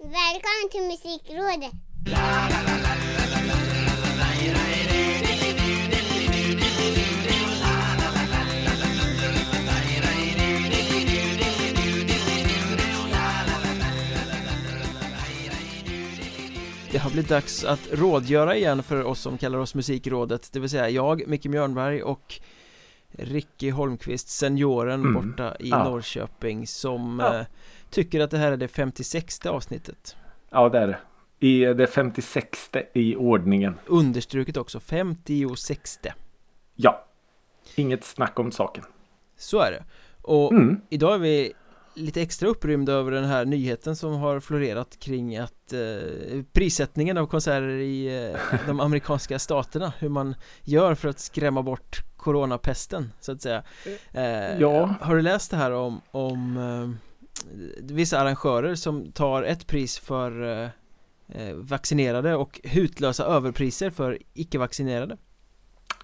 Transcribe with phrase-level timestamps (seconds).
[0.00, 1.72] Välkommen till Musikrådet!
[16.92, 20.70] Det har blivit dags att rådgöra igen för oss som kallar oss Musikrådet Det vill
[20.70, 22.40] säga jag, Micke Mjörnberg och
[23.12, 25.14] Ricky Holmqvist, senioren Mm.
[25.14, 25.84] borta i Ja.
[25.84, 27.44] Norrköping som Ja.
[27.90, 30.16] Tycker att det här är det 56 avsnittet
[30.50, 30.98] Ja, det är det.
[31.40, 33.74] I det 56 i ordningen.
[33.86, 35.98] Understruket också, 56
[36.74, 37.04] Ja.
[37.74, 38.84] Inget snack om saken.
[39.36, 39.84] Så är det
[40.22, 40.80] Och Mm.
[40.90, 41.52] idag är vi
[41.94, 47.26] lite extra upprymda över den här nyheten som har florerat kring att eh, prissättningen av
[47.26, 53.32] konserter i eh, de amerikanska staterna hur man gör för att skrämma bort coronapesten så
[53.32, 53.62] att säga
[54.12, 54.94] eh, Ja.
[55.00, 57.07] Har du läst det här om, om eh,
[57.82, 60.68] vissa arrangörer som tar ett pris för eh,
[61.28, 65.16] eh, vaccinerade och hutlösa överpriser för icke-vaccinerade?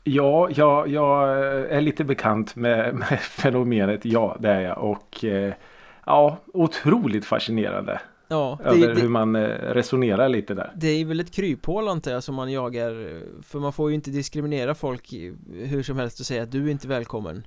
[0.05, 1.39] Ja, jag, jag
[1.71, 4.01] är lite bekant med, med fenomenet.
[4.05, 4.79] Ja, det är jag.
[4.79, 5.55] Och eh,
[6.07, 8.01] ja, otroligt fascinerande.
[8.29, 10.73] Ja, det, Över det, hur man resonerar lite där.
[10.77, 14.11] Det är väl ett kryphål antar jag som man jagar För man får ju inte
[14.11, 15.13] diskriminera folk
[15.53, 17.47] hur som helst och säga att du är inte välkommen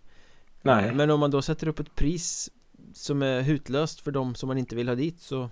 [0.61, 0.92] Nej.
[0.94, 2.50] Men om man då sätter upp ett pris
[2.98, 5.50] som är hutlöst för de som man inte vill ha dit så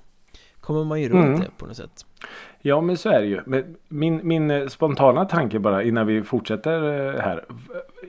[0.59, 1.39] kommer man ju runt Mm.
[1.39, 2.05] det på något sätt
[2.61, 3.41] Ja men så är det ju.
[3.45, 6.81] Men min, min eh, spontana tanke bara innan vi fortsätter
[7.15, 7.45] eh, här.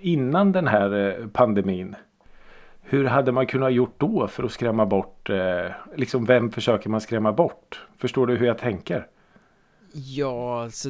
[0.01, 1.95] Innan den här eh, pandemin.
[2.81, 5.31] Hur hade man kunnat gjort då för att skrämma bort?
[5.97, 7.87] Liksom vem försöker man skrämma bort?
[7.99, 9.07] Förstår du hur jag tänker?
[9.93, 10.89] Ja, alltså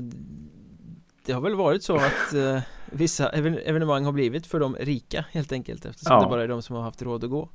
[1.26, 2.60] Det har väl varit så att eh,
[2.92, 6.22] vissa even- evenemang har blivit för de rika helt enkelt eftersom Ja.
[6.22, 7.48] det bara är de som har haft råd att gå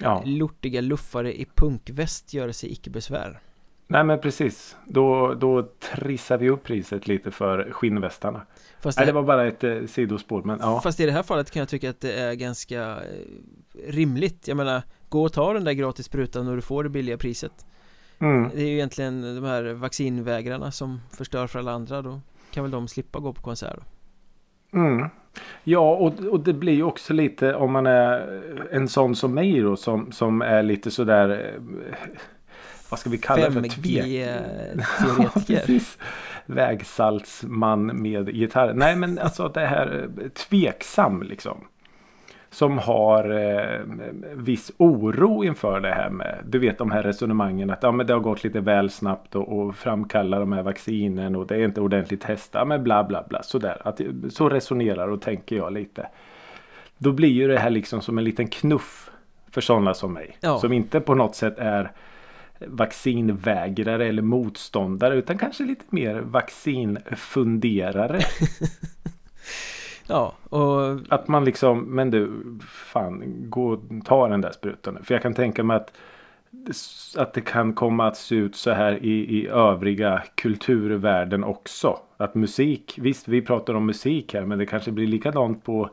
[0.00, 0.22] Ja.
[0.26, 3.40] Lortiga luffare i punkväst gör sig icke besvär
[3.86, 4.76] Nej men precis.
[4.84, 8.46] Då, då trissar vi upp priset lite för skinnvästarna.
[8.80, 10.80] Fast Nej det var bara ett eh, sidospår men ja.
[10.80, 13.02] Fast i det här fallet kan jag tycka att det är ganska eh,
[13.86, 17.18] rimligt Jag menar, gå och ta den där gratis sprutan och du får det billiga
[17.18, 17.66] priset
[18.20, 18.50] Mm.
[18.54, 22.70] Det är ju egentligen de här vaccinvägrarna som förstör för alla andra Då kan väl
[22.70, 23.78] de slippa gå på konsert
[24.72, 25.08] Mm.
[25.64, 28.40] Ja och, och det blir ju också lite om man är
[28.72, 31.94] en sån som mig då som, som är lite sådär eh,
[32.90, 33.60] vad ska vi kalla det för?
[33.60, 33.74] Tvek.
[33.74, 35.98] 5G-teoretiker Precis.
[36.46, 38.72] Vägsaltsman med gitarr.
[38.74, 41.64] Nej men alltså det här eh, tveksam liksom.
[42.52, 43.80] Som har eh,
[44.34, 46.38] viss oro inför det här med.
[46.44, 49.58] Du vet de här resonemangen att ja, men det har gått lite väl snabbt och,
[49.58, 52.68] och framkalla de här vaccinen och det är inte ordentligt testat.
[52.68, 53.82] Men bla bla bla sådär.
[53.84, 54.00] Att,
[54.30, 56.08] så resonerar och tänker jag lite.
[56.98, 59.10] Då blir ju det här liksom som en liten knuff
[59.50, 60.36] för sådana som mig.
[60.40, 60.58] Ja.
[60.58, 61.92] Som inte på något sätt är
[62.66, 68.20] vaccinvägrare eller motståndare utan kanske lite mer vaccinfunderare.
[70.10, 72.30] Ja, och Att man liksom, men du,
[72.68, 74.98] fan, gå och ta den där sprutan.
[75.04, 75.92] För jag kan tänka mig att,
[77.16, 81.98] att det kan komma att se ut så här i, i övriga kulturvärlden också.
[82.16, 85.90] Att musik, visst vi pratar om musik här men det kanske blir likadant på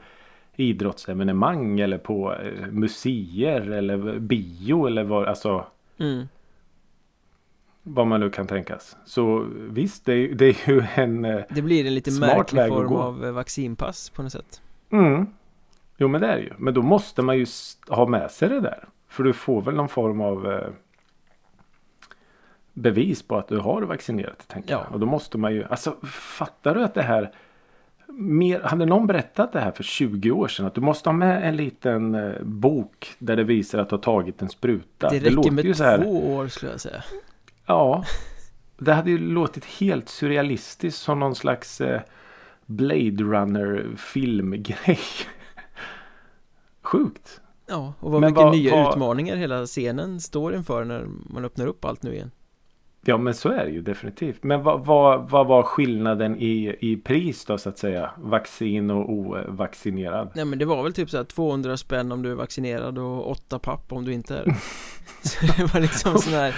[0.55, 5.65] idrottsevenemang eller på eh, museer eller bio eller vad, alltså
[5.97, 6.27] mm,
[7.89, 8.97] vad man nu kan tänkas.
[9.05, 11.25] Så visst, det är, det är ju en...
[11.25, 14.61] eh, det blir en lite Smart märklig form av eh, vaccinpass på något sätt
[14.91, 15.27] Mm.
[15.97, 16.53] Jo men det är det ju.
[16.57, 17.45] Men då måste man ju
[17.87, 18.87] ha med sig det där.
[19.07, 20.67] För du får väl någon form av eh,
[22.73, 24.47] bevis på att du har vaccinerat.
[24.47, 24.81] Tänker Ja.
[24.85, 24.93] jag.
[24.93, 25.63] Och då måste man ju.
[25.63, 27.31] Alltså fattar du att det här.
[28.19, 30.65] Mer, hade någon berättat det här för 20 år sedan?
[30.65, 33.15] Att du måste ha med en liten eh, bok.
[33.19, 35.09] Där det visar att du har tagit en spruta.
[35.09, 37.03] Det räcker låter med två år skulle jag säga
[37.67, 38.03] Ja.
[38.77, 42.01] Det hade ju låtit helt surrealistiskt som någon slags eh,
[42.65, 44.99] Blade Runner filmgrej.
[46.81, 47.41] Sjukt.
[47.67, 51.45] Ja, och vad Men mycket vad- nya vad- utmaningar hela scenen står inför när man
[51.45, 52.31] öppnar upp allt nu igen
[53.09, 54.43] Ja men så är det ju definitivt.
[54.43, 58.11] Men vad, vad, vad var skillnaden i, i pris då så att säga?
[58.17, 60.29] Vaccin och ovaccinerad?
[60.35, 63.59] Nej men det var väl typ såhär 200 spänn om du är vaccinerad och 8
[63.59, 64.55] papp om du inte är det
[65.29, 66.53] Så det var liksom sådana här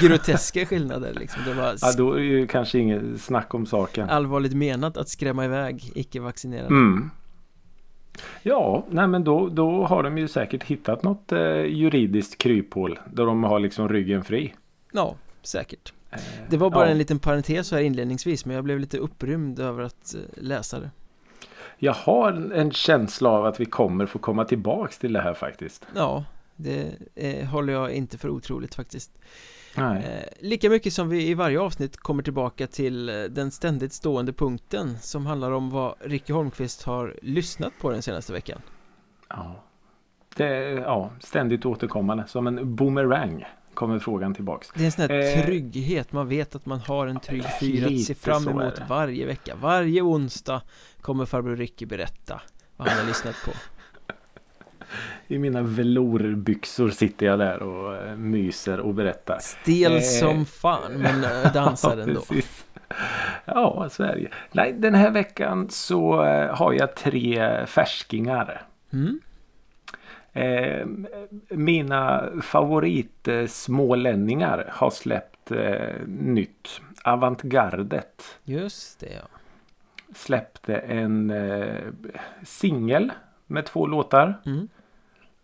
[0.08, 4.08] groteska skillnader liksom Det var Ja då är det ju kanske inget snack om saken.
[4.10, 7.10] allvarligt menat att skrämma iväg icke-vaccinerade Mm.
[8.42, 12.98] Ja, nej men då, då har de ju säkert hittat något eh, juridiskt kryphål.
[13.12, 14.54] Där de har liksom ryggen fri.
[14.92, 15.14] Ja,
[15.46, 15.92] säkert
[16.50, 16.92] Det var bara Eh, ja.
[16.92, 20.90] en liten parentes här inledningsvis men jag blev lite upprymd över att eh, läsa det
[21.78, 25.86] Jag har en känsla av att vi kommer få komma tillbaks till det här faktiskt.
[25.94, 26.24] Ja,
[26.56, 29.18] det eh, håller jag inte för otroligt faktiskt
[29.76, 30.04] Nej.
[30.04, 34.32] Eh, lika mycket som vi i varje avsnitt kommer tillbaka till eh, den ständigt stående
[34.32, 38.60] punkten som handlar om vad Ricky Holmqvist har lyssnat på den senaste veckan.
[39.28, 39.62] Ja.
[40.36, 42.24] Det är ja, ständigt återkommande.
[42.26, 43.44] Som en boomerang
[43.74, 44.68] kommer frågan tillbaks.
[44.74, 47.86] Det är en sån här Eh, trygghet, man vet att man har en trygg fyr
[47.86, 49.54] att se fram emot varje vecka.
[49.60, 50.62] Varje onsdag
[51.00, 52.40] kommer farbror Ricky berätta
[52.76, 53.50] vad han har lyssnat på.
[55.34, 59.38] I mina velourbyxor sitter jag där och eh, myser och berättar.
[59.40, 60.00] Stel Eh.
[60.00, 62.20] som fan men eh, dansar ändå.
[62.20, 62.64] precis.
[63.44, 64.28] Ja, Sverige.
[64.52, 68.62] Nej, den här veckan så eh, har jag tre färskingar.
[68.92, 69.20] Mm.
[70.32, 70.86] Eh,
[71.48, 76.80] mina favorit eh, smålänningar har släppt eh, nytt.
[77.04, 79.38] Avantgardet Just det ja.
[80.14, 81.82] släppte en eh,
[82.44, 83.12] singel
[83.46, 84.40] med två låtar.
[84.46, 84.68] Mm.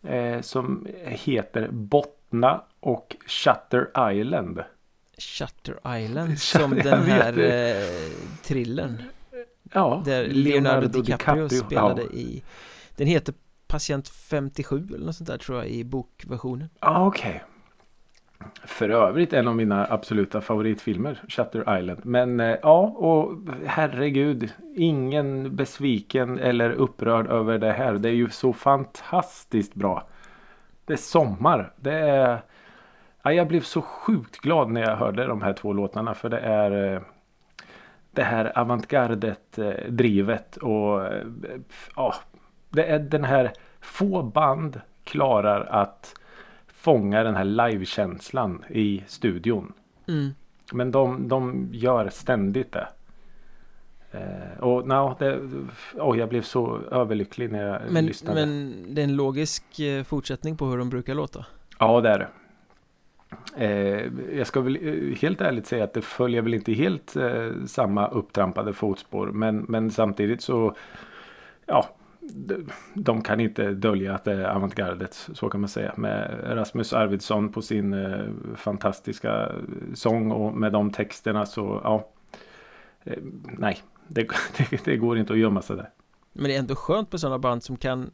[0.02, 4.62] Eh, som heter Bottna och Shutter Island.
[5.18, 8.12] Shutter Island som den här eh,
[8.42, 9.02] thrillern
[9.72, 12.42] Ja, Där Leonardo, DiCaprio, spelade Ja, i
[12.96, 13.34] Den heter
[13.68, 17.44] Patient 57 eller något sånt där tror jag i bokversionen ja okej.
[18.64, 22.00] För övrigt en av mina absoluta favoritfilmer, Shutter Island.
[22.04, 27.92] Men eh, ja, och herregud, ingen besviken eller upprörd över det här.
[27.92, 30.08] Det är ju så fantastiskt bra.
[30.84, 31.72] Det är sommar.
[31.76, 32.40] Det är...
[33.22, 36.14] Ja, jag blev så sjukt glad när jag hörde de här två låtarna.
[36.14, 37.00] För det är eh,
[38.10, 41.24] det här avantgardet eh, drivet och eh,
[41.96, 42.14] ja,
[42.70, 46.14] det är den här få band klarar att
[46.66, 49.72] fånga den här livekänslan i studion.
[50.08, 50.30] mm.
[50.72, 52.88] Men de, de gör ständigt det.
[54.12, 55.40] Eh, och no, det,
[55.94, 58.46] oh, jag blev så överlycklig när jag men, lyssnade.
[58.46, 61.46] men det är en logisk eh, fortsättning på hur de brukar låta
[61.78, 62.28] Ja, det är det.
[63.56, 67.50] Eh, jag ska väl eh, helt ärligt säga att det följer väl inte helt eh,
[67.66, 69.26] samma upptrampade fotspår.
[69.26, 70.74] Men, men samtidigt så
[71.66, 71.88] ja,
[72.94, 75.28] de, kan inte dölja att det är avantgardet.
[75.34, 75.94] Så kan man säga.
[75.96, 78.24] Med Rasmus Arvidsson på sin eh,
[78.56, 79.52] fantastiska
[79.94, 82.08] sång och med de texterna så ja.
[83.04, 83.18] Eh,
[83.58, 83.78] nej,
[84.08, 84.28] det,
[84.70, 85.90] det, det går inte att gömma sig där.
[86.32, 88.10] Men det är ändå skönt med sådana band som kan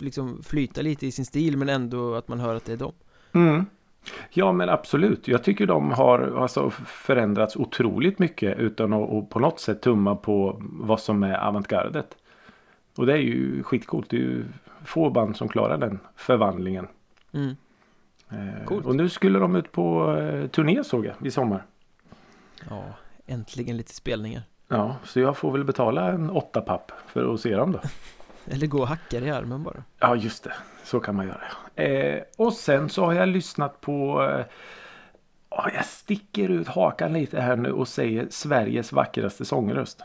[0.00, 2.92] liksom flyta lite i sin stil men ändå att man hör att det är dem
[3.32, 3.66] Mm.
[4.30, 5.28] Ja men absolut.
[5.28, 10.16] Jag tycker de har alltså förändrats otroligt mycket utan att, att på något sätt tumma
[10.16, 12.16] på vad som är avantgardet.
[13.00, 14.10] Och det är ju skitcoolt.
[14.10, 14.44] Det är ju
[14.84, 16.88] få band som klarar den förvandlingen.
[17.32, 17.56] mm.
[18.30, 18.86] Eh, Coolt.
[18.86, 21.66] Och nu skulle de ut på eh, turné såg jag i sommar.
[22.70, 22.84] Ja,
[23.26, 27.56] äntligen lite spelningar Ja, så jag får väl betala en åtta papp för att se
[27.56, 27.80] dem då.
[28.54, 30.54] Eller gå och hacka i armen bara Ja, just det.
[30.84, 31.84] Så kan man göra.
[31.84, 34.22] Eh, och sen så har jag lyssnat på...
[34.22, 34.44] Eh,
[35.50, 40.02] ja, jag sticker ut hakan lite här nu och säger Sveriges vackraste sångröst.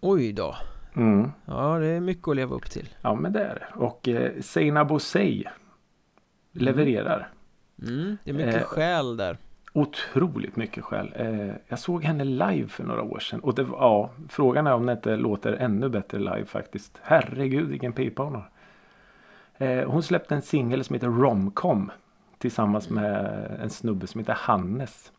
[0.00, 0.56] Oj då
[0.98, 1.30] Mm.
[1.46, 3.84] Ja, det är mycket att leva upp till Ja, men det är det.
[3.84, 5.44] Och eh, Seinabo Bosei
[6.52, 7.28] levererar.
[7.82, 8.16] mm.
[8.24, 9.36] Det är mycket Eh, själ där
[9.72, 11.12] Otroligt mycket själ.
[11.16, 13.40] Eh, jag såg henne live för några år sedan.
[13.40, 16.98] Och det, ja, frågan är om det inte låter ännu bättre live faktiskt.
[17.02, 18.50] Herregud vilken pipa hon har.
[19.58, 21.90] Eh, hon släppte en singel som heter Romcom.
[22.38, 25.12] Tillsammans med en snubbe som heter Hannes.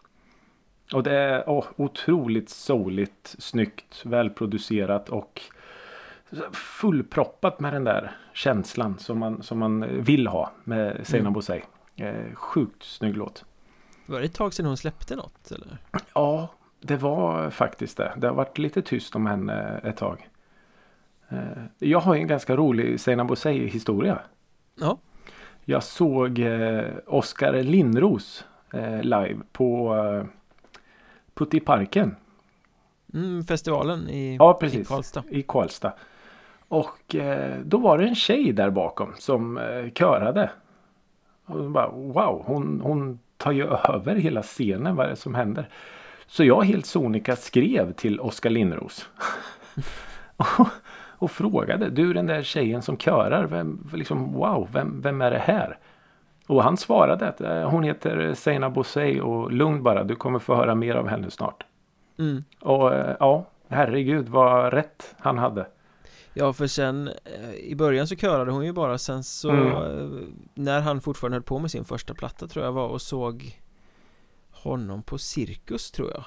[0.94, 5.42] Och det är åh, otroligt souligt, snyggt, välproducerat och
[6.54, 11.34] fullproppat med den där känslan som man, som man vill ha med Seinabo Mm.
[11.34, 11.64] Bosei.
[11.96, 13.46] Eh, sjukt snygg låt.
[14.06, 15.78] Var det ett tag sedan hon släppte något eller?
[16.14, 16.48] Ja,
[16.82, 18.14] det var faktiskt det.
[18.18, 20.30] Det har varit lite tyst om henne ett tag.
[21.30, 21.38] Eh,
[21.80, 24.20] Jag har en ganska rolig Seinabo Bosei historia.
[24.80, 24.98] Ja,
[25.66, 30.26] Jag såg eh, Oskar Lindros eh, live på eh,
[31.34, 32.16] Puttiparken
[33.14, 34.88] mm, festivalen i, Ja, i precis.
[34.88, 35.94] Karlstad i Karlstad.
[36.70, 40.50] Och eh, då var det en tjej där bakom som eh, körade.
[41.46, 44.96] Och bara, wow, hon, hon tar ju över hela scenen.
[44.96, 45.70] Vad är det som händer?
[46.28, 49.10] Så jag helt sonika skrev till Oskar Lindros.
[50.38, 50.68] och,
[51.18, 55.40] och frågade, du den där tjejen som körar, vem, liksom, wow, vem, vem är det
[55.40, 55.78] här?
[56.48, 60.56] Och han svarade att eh, hon heter Seina Bosei och lugn bara, du kommer få
[60.56, 61.64] höra mer av henne snart.
[62.20, 62.44] mm.
[62.62, 65.66] Och ja, herregud vad rätt han hade.
[66.40, 69.68] Ja, för sen eh, i början så körade hon ju bara sen så Mm.
[69.68, 70.20] eh,
[70.54, 73.60] när han fortfarande höll på med sin första platta tror jag var och såg
[74.52, 76.24] honom på Cirkus tror jag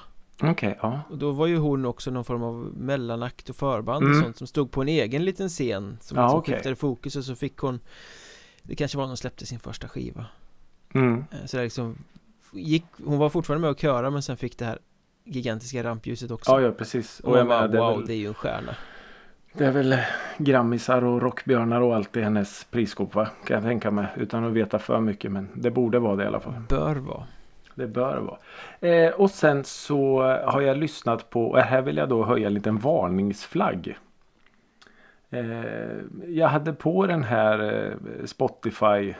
[0.51, 1.01] Okej, ja.
[1.09, 4.23] och då var ju hon också någon form av mellanakt och förband och Mm.
[4.23, 6.55] sånt som stod på en egen liten scen som Ja, liksom okej.
[6.55, 7.79] skiftade fokus och så fick hon
[8.63, 10.25] det kanske var när hon släppte sin första skiva
[10.93, 11.25] Mm.
[11.31, 11.97] Eh, så där liksom
[12.53, 14.79] gick, hon var fortfarande med och köra men sen fick det här
[15.25, 17.19] gigantiska rampljuset också Ja, ja precis.
[17.19, 18.75] Och man bara, menar, det, wow, väl, det är ju en stjärna
[19.53, 19.97] det är väl
[20.37, 23.27] grammisar och rockbjörnar och allt i hennes prisskåp va?
[23.47, 24.05] Kan jag tänka mig.
[24.15, 26.53] Utan att veta för mycket men det borde vara det i alla fall.
[26.69, 27.23] Bör vara
[27.75, 28.37] Det bör vara.
[28.91, 32.53] Eh, och sen så har jag lyssnat på, och här vill jag då höja en
[32.53, 33.97] liten varningsflagg.
[35.29, 35.95] Eh,
[36.27, 39.13] jag hade på den här eh, Spotify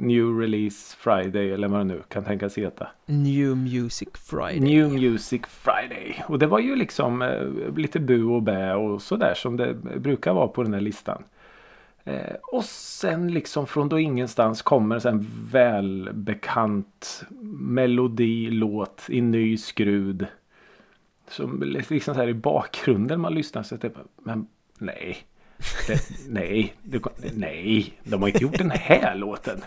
[0.00, 2.88] New Release Friday eller vad det nu kan tänkas heta.
[3.06, 6.24] New Music Friday New Music Friday.
[6.28, 10.32] Och det var ju liksom eh, lite bu och bä och sådär som det brukar
[10.32, 11.24] vara på den här listan.
[12.04, 20.26] Eh, och sen liksom från då ingenstans kommer en välbekant melodi, låt i ny skrud.
[21.28, 24.46] Som liksom så här i bakgrunden man lyssnar så att det, men
[24.78, 25.16] nej.
[25.86, 27.02] Det, nej, det,
[27.34, 29.64] nej, de har inte gjort den här låten.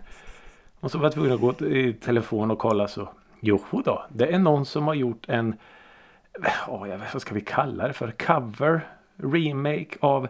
[0.79, 3.09] Och så var jag tvungen att gå i telefon och kolla så.
[3.39, 5.55] Jo då, det är någon som har gjort en,
[6.67, 10.27] oh, jag vet, vad ska vi kalla det för, cover, remake av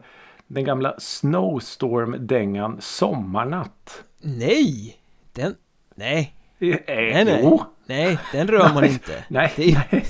[0.47, 4.03] den gamla Snowstorm-dängan Sommarnatt.
[4.21, 4.97] Nej!
[5.33, 5.55] Den,
[5.95, 7.39] nej, Eh, Nej, nej.
[7.43, 10.03] Jo, nej, den rör man inte nej, Det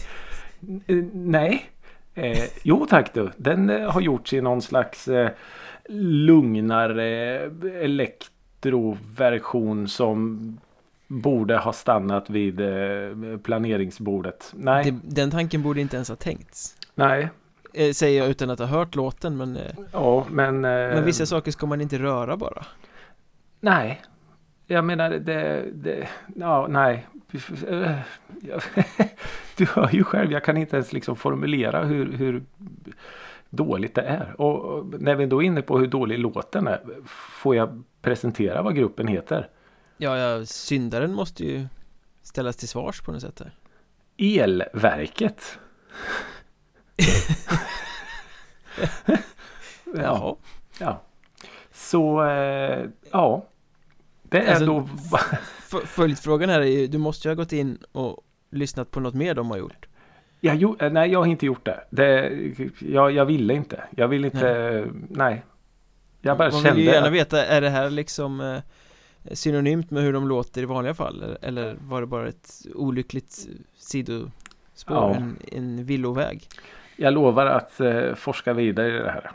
[0.87, 1.09] nej.
[1.13, 1.69] Nej.
[2.15, 5.29] Eh, jo tack du, den eh, har gjorts i någon slags eh,
[5.89, 7.39] lugnare
[7.81, 10.39] elektroversion som
[11.07, 14.53] borde ha stannat vid eh, planeringsbordet.
[14.55, 17.29] Nej, det, Den tanken borde inte ens ha tänkts nej,
[17.73, 20.55] eh, Säger jag utan att ha hört låten men, eh, ja men.
[20.55, 22.65] Eh, men vissa saker ska man inte röra bara
[23.59, 24.01] Nej.
[24.67, 27.07] Jag menar det, det ja nej.
[29.55, 32.43] Du hör ju själv, jag kan inte ens liksom formulera hur, hur
[33.49, 34.41] dåligt det är.
[34.41, 36.81] Och när vi då är inne på hur dålig låten är.
[37.05, 39.49] Får jag presentera vad gruppen heter?
[39.97, 41.67] Ja, ja, syndaren måste ju
[42.21, 43.53] ställas till svars på något sätt här
[44.17, 45.59] Elverket.
[49.95, 50.35] Jaha
[50.79, 51.01] Ja.
[51.71, 53.47] Så eh, ja.
[54.33, 54.87] Det är Alltså, då.
[55.85, 58.17] Följdfrågan här är ju, du måste ju ha gått in och
[58.51, 59.85] lyssnat på något mer de har gjort
[60.39, 61.83] Jag, jo, eh, nej, jag har inte gjort det.
[61.89, 62.31] det
[62.79, 63.83] jag, jag ville inte.
[63.91, 64.85] Jag vill inte.
[65.09, 65.43] Nej.
[66.21, 66.75] Jag bara Man kände.
[66.75, 68.59] vill ju gärna att- veta, är det här liksom eh,
[69.33, 71.23] synonymt med hur de låter i vanliga fall?
[71.23, 73.47] Eller, eller var det bara ett olyckligt
[73.77, 74.31] sidospår,
[74.97, 75.15] Ja.
[75.15, 76.47] en, en villoväg?
[76.95, 79.31] Jag lovar att eh, forska vidare i det här.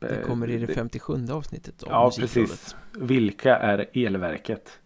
[0.00, 2.76] Det kommer i det Eh, 57 avsnittet av Ja, precis.
[2.92, 4.80] Vilka är elverket?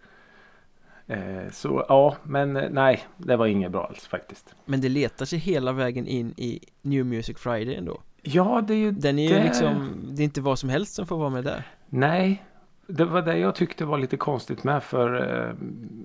[1.07, 4.55] Eh, så ja, men eh, nej, det var inget bra alls faktiskt.
[4.65, 8.79] Men det letar sig hela vägen in i New Music Friday ändå Ja, det är
[8.79, 9.45] ju Den är ju det.
[9.45, 12.45] liksom, det är inte vad som helst som får vara med där Nej,
[12.87, 15.55] det var det jag tyckte var lite konstigt med för eh,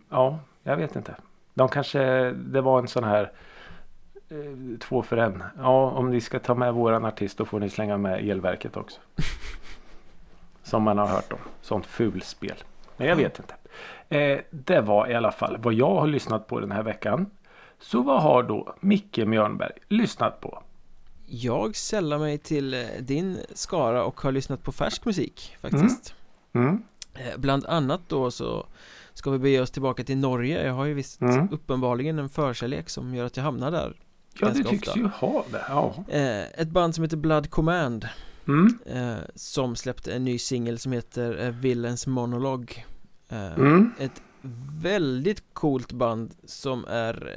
[0.10, 1.16] ja, jag vet inte.
[1.54, 3.30] De kanske, det var en sån här eh,
[4.82, 5.44] två för en.
[5.58, 9.00] Ja, om ni ska ta med våran artist då får ni slänga med elverket också.
[10.64, 11.40] Som man har hört om.
[11.62, 12.56] Sånt fulspel.
[12.98, 13.56] Men jag vet inte.
[14.18, 17.26] Eh, det var i alla fall vad jag har lyssnat på den här veckan.
[17.80, 20.64] Så vad har då Micke Mjörnberg lyssnat på?
[21.26, 26.14] Jag sällar mig till eh, din skara och har lyssnat på färsk musik faktiskt
[26.54, 26.84] Mm,
[27.14, 28.66] Eh, Bland annat då så
[29.14, 31.48] ska vi bege oss tillbaka till Norge Jag har ju visst Mm.
[31.52, 33.94] uppenbarligen en förkärlek som gör att jag hamnar där
[34.42, 35.00] ja, Ganska tycks ofta.
[35.00, 35.66] ju ha det.
[35.70, 36.04] Ja.
[36.08, 38.08] eh, Ett band som heter Blood Command
[38.48, 42.86] Mm, eh, Som släppte en ny singel som heter eh, Villains Monologue
[43.30, 44.22] eh, mm, Ett
[44.82, 47.34] väldigt coolt band som är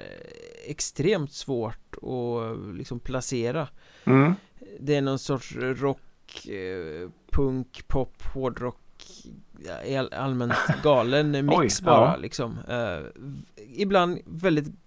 [0.66, 3.68] extremt svårt att liksom placera
[4.04, 4.34] mm.
[4.80, 6.46] Det är någon sorts rock,
[7.30, 8.78] punk, pop, hårdrock
[10.12, 12.16] allmänt galen mix Oj, bara ja.
[12.16, 12.98] liksom eh,
[13.76, 14.81] Ibland väldigt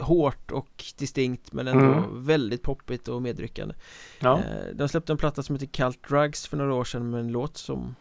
[0.00, 2.24] hårt och distinkt men ändå Mm.
[2.24, 3.74] väldigt poppigt och medryckande
[4.20, 4.38] Ja.
[4.38, 7.28] eh, De släppte en platta som heter Cult Drugs för några år sedan med en
[7.32, 7.94] låt som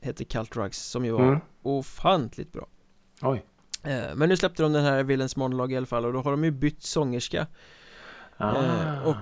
[0.00, 1.40] heter Cult Drugs som ju var Mm.
[1.62, 2.66] ofantligt bra
[3.22, 3.44] Oj.
[3.82, 6.30] eh, Men nu släppte de den här Villains Monologue i alla fall och då har
[6.30, 7.46] de ju bytt sångerska
[8.36, 8.62] Ah.
[8.64, 9.16] Eh, och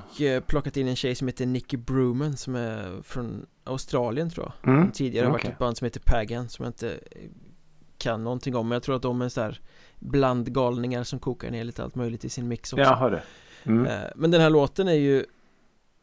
[0.46, 4.92] plockat in en tjej som heter Nicky Bruman som är från Australien tror jag Mm,
[4.92, 5.52] Tidigare har varit okej.
[5.52, 7.00] ett band som heter Pagan som jag inte
[8.02, 9.60] kan någonting om Men jag tror att de är så här
[9.98, 13.22] bland galningar som kokar ner lite allt möjligt i sin mix också Jag har det.
[13.64, 13.86] Mm.
[13.86, 15.24] Eh, Men den här låten är ju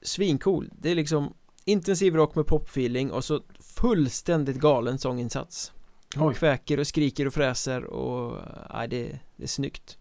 [0.02, 1.34] svincool Det är liksom
[1.66, 5.72] intensiv rock med popfeeling och så fullständigt galen sånginsats
[6.16, 6.36] Hon Oj.
[6.36, 8.38] kväker och skriker och fräser och
[8.74, 9.98] nej, det, det är snyggt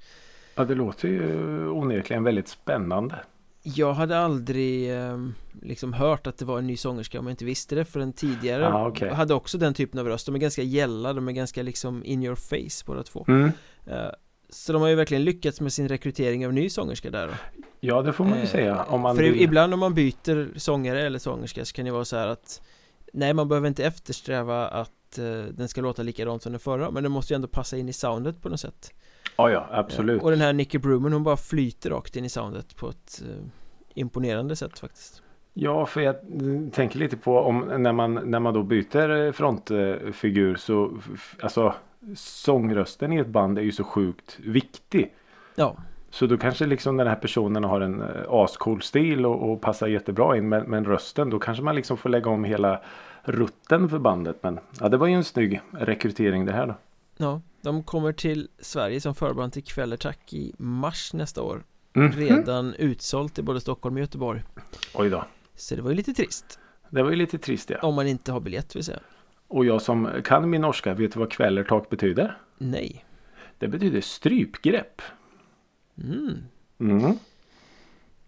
[0.55, 3.17] Ja, det låter ju onekligen väldigt spännande.
[3.77, 5.19] Jag hade aldrig eh,
[5.63, 8.13] liksom hört att det var en ny sångerska om jag inte visste det för den
[8.13, 9.15] tidigare Ah, okej.
[9.15, 12.23] hade också den typen av röst De är ganska gälla, de är ganska liksom in
[12.23, 13.51] your face båda två Mm.
[13.87, 14.07] eh,
[14.51, 17.33] Så de har ju verkligen lyckats med sin rekrytering av ny sångerska där då.
[17.81, 18.85] Ja, det får man ju Eh, säga.
[18.85, 19.41] Om man För vill.
[19.43, 22.63] ibland om man byter sångare eller sångerska så kan det vara så här att
[23.13, 27.03] Nej, man behöver inte eftersträva att eh, den ska låta likadant som den förra Men
[27.03, 28.93] den måste ju ändå passa in i soundet på något sätt
[29.37, 30.23] Ja, ja, absolut.
[30.23, 33.45] Och den här Nicky Bruman hon bara flyter rakt in i soundet på ett eh,
[33.99, 35.23] imponerande sätt faktiskt
[35.61, 36.17] Ja, för jag
[36.73, 40.99] tänker lite på om när man, när man då byter eh, frontfigur så
[41.43, 41.75] alltså
[42.17, 45.15] sångrösten i ett band är ju så sjukt viktig.
[45.55, 45.77] Ja,
[46.11, 49.87] Så då kanske liksom den här personen har en eh, ascool stil och, och passar
[49.87, 52.81] jättebra in men, men rösten då kanske man liksom får lägga om hela
[53.23, 54.43] rutten för bandet.
[54.43, 56.75] Men ja, det var ju en snygg rekrytering det här då.
[57.17, 62.13] ja De kommer till Sverige som förband till Kvällertack i mars nästa år Mhm.
[62.13, 64.43] Redan utsålt i både Stockholm och Göteborg
[64.95, 65.25] Oj då.
[65.55, 66.59] Så det var ju lite trist
[66.91, 67.79] Det var ju lite trist ja.
[67.83, 69.01] Om man inte har biljett vill säga
[69.49, 72.39] Och jag som kan min norska vet du vad kvällertak betyder?
[72.59, 73.05] Nej
[73.59, 75.03] Det betyder strypgrepp.
[76.03, 76.37] mm.
[76.81, 77.19] Mm.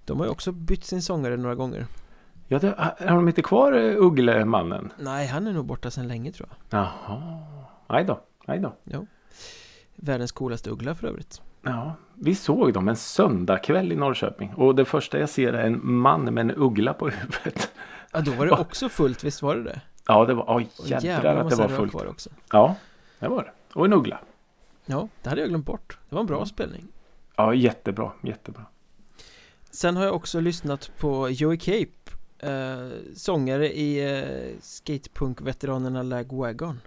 [0.05, 1.87] De har ju också bytt sin sångare några gånger
[2.49, 4.93] Ja, det, har de inte kvar eh, Ugglemannen?
[4.99, 7.43] Nej, han är nog borta sedan länge tror jag Jaha.
[7.87, 8.21] Aj då.
[8.47, 9.07] Aj då.
[9.97, 14.55] Världens coolaste uggla för övrigt Ja, vi såg dem en söndagkväll i Norrköping.
[14.55, 17.71] Och det första jag ser är en man med en uggla på huvudet.
[18.13, 19.81] Ja, då var det också fullt, visst var det det?
[20.07, 20.45] Ja, det var...
[20.45, 21.95] Och jädrar att det var fullt.
[21.95, 22.31] Var också.
[22.53, 22.77] Ja,
[23.19, 23.79] det var det.
[23.79, 24.21] Och en uggla.
[24.87, 26.89] Ja, det hade jag glömt bort Det var en bra spelning
[27.37, 28.13] Ja, jättebra.
[28.23, 28.65] Jättebra.
[29.71, 36.81] Sen har jag också lyssnat på Joey Cape eh, Sångare i eh, skatepunk-veteranerna Lagwagon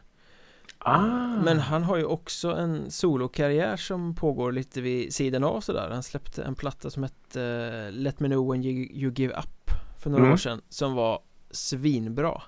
[0.85, 5.89] Ah, Men han har ju också en solokarriär som pågår lite vid sidan av sådär
[5.89, 9.71] Han släppte en platta som hette eh, Let Me Know When You, you Give Up
[9.99, 10.33] För några Mm.
[10.33, 11.19] år sedan Som var
[11.51, 12.41] svinbra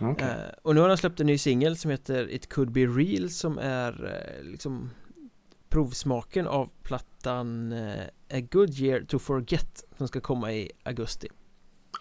[0.00, 0.28] okej.
[0.28, 3.30] Eh, och nu har han släppt en ny singel som heter It Could Be Real
[3.30, 4.04] som är
[4.38, 4.90] eh, liksom
[5.68, 11.28] provsmaken av plattan eh, A Good Year To Forget som ska komma i augusti.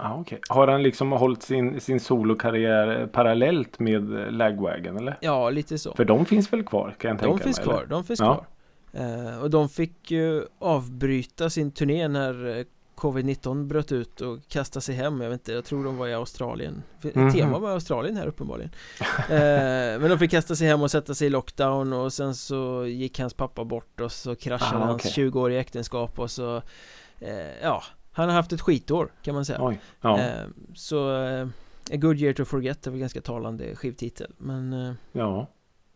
[0.02, 0.40] Ah, okej.
[0.50, 5.18] Har han liksom hållit sin, sin solokarriär eh, parallellt med eh, Lagwagon eller?
[5.22, 5.94] Ja, lite så.
[5.94, 7.86] För de finns väl kvar kan jag tänka De finns mig, kvar, eller?
[7.88, 8.26] de finns Ja.
[8.36, 8.46] kvar.
[9.04, 12.66] Eh, och de fick ju avbryta sin turné när eh,
[12.98, 16.14] Covid-19 bröt ut och kasta sig hem, jag vet inte, jag tror de var i
[16.14, 16.84] Australien
[17.14, 17.32] Mhm.
[17.34, 18.72] Tema med Australien här uppenbarligen
[19.30, 22.86] eh, Men de fick kasta sig hem och sätta sig i lockdown och sen så
[22.86, 25.30] gick hans pappa bort och så kraschade Ah, hans okej.
[25.30, 26.56] 20-åriga äktenskap och så
[27.20, 27.84] eh, Ja,
[28.20, 29.80] han har haft ett skitår kan man säga Oj.
[30.02, 31.48] Ja, eh, Så eh,
[31.92, 35.48] A Good Year To Forget är väl ganska talande skivtitel Men eh, ja.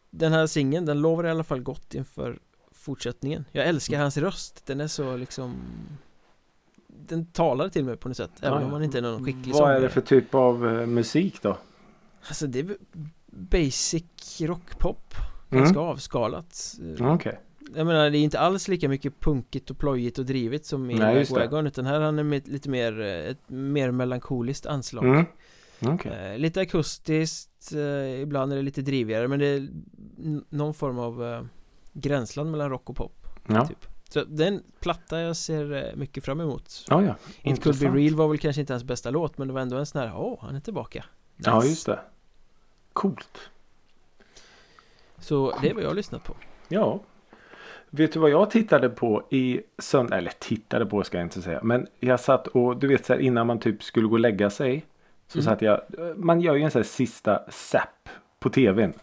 [0.09, 2.39] den här singeln, den lovar i alla fall gott inför
[2.71, 5.55] fortsättningen Jag älskar hans röst, den är så liksom
[6.87, 9.53] Den talar till mig på något sätt, även Ja, om man inte är någon skicklig
[9.53, 11.57] Vad är sångare det för typ av musik då?
[12.27, 12.77] Alltså det är
[13.27, 15.15] basic rockpop
[15.53, 15.63] Mm.
[15.63, 17.39] Ganska avskalat Eh, Okej.
[17.75, 21.23] Jag menar det är inte alls lika mycket punkigt och plojigt och drivet som i.
[21.29, 25.25] Wagon Utan här han med lite mer, eh, ett mer melankoliskt anslag Mm.
[25.95, 26.11] Okej.
[26.33, 29.67] Eh, Lite akustiskt, eh, ibland är det lite drivigare men det är
[30.49, 31.47] någon form av
[31.93, 33.67] gränsland mellan rock och pop Ja.
[33.67, 33.87] typ.
[34.09, 37.15] Så det är en platta jag ser mycket fram emot Ja, ja.
[37.51, 37.85] It Could Be.
[37.89, 40.11] Real var väl kanske inte hans bästa låt men det var ändå en sån här,
[40.17, 41.05] åh han är tillbaka
[41.37, 41.67] Ja, Nice.
[41.67, 41.99] just det.
[42.93, 43.39] Coolt.
[45.19, 46.35] Så det är vad jag har lyssnat på
[46.67, 46.99] Ja.
[47.95, 50.17] Vet du vad jag tittade på i söndag?
[50.17, 51.59] Eller tittade på ska jag inte säga.
[51.63, 54.49] Men jag satt och du vet så här innan man typ skulle gå och lägga
[54.49, 54.85] sig.
[55.27, 55.45] Så Mm.
[55.45, 55.81] satt jag.
[56.17, 58.93] Man gör ju en sån här sista zapp på tvn.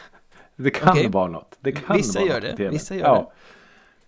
[0.56, 1.08] Det kan Okej.
[1.08, 1.56] vara något.
[1.60, 3.32] Det kan Vissa vara gör något det, vissa gör ja.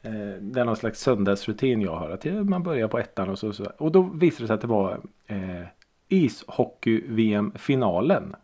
[0.02, 2.10] Eh, Det är någon slags söndagsrutin jag har.
[2.10, 3.52] Att man börjar på ettan och så.
[3.52, 3.64] så.
[3.78, 5.62] Och då visade det sig att det var eh,
[6.08, 8.34] ishockey-VM-finalen.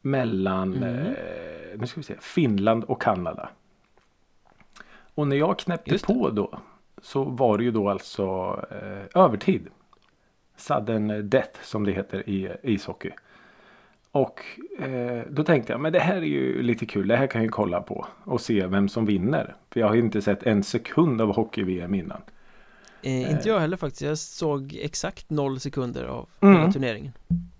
[0.00, 1.06] Mellan Mm.
[1.06, 1.14] eh,
[1.78, 3.48] nu ska vi se, Finland och Kanada.
[5.14, 6.58] Och när jag knäppte på då
[7.02, 8.24] så var det ju då alltså
[8.70, 9.66] eh, övertid.
[10.56, 13.10] Sudden death som det heter i eh, ishockey.
[14.12, 14.40] Och
[14.78, 17.08] eh, då tänkte jag, men det här är ju lite kul.
[17.08, 19.54] Det här kan jag ju kolla på och se vem som vinner.
[19.70, 22.20] För jag har ju inte sett en sekund av hockey-VM innan.
[23.02, 26.56] eh, Inte jag heller faktiskt, jag såg exakt noll sekunder av Mm.
[26.60, 27.12] hela turneringen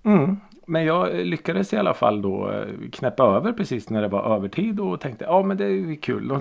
[0.03, 0.37] Mm.
[0.67, 4.35] Men jag eh, lyckades i alla fall då eh, knäppa över precis när det var
[4.37, 6.29] övertid och tänkte ja men det är ju kul.
[6.29, 6.41] De,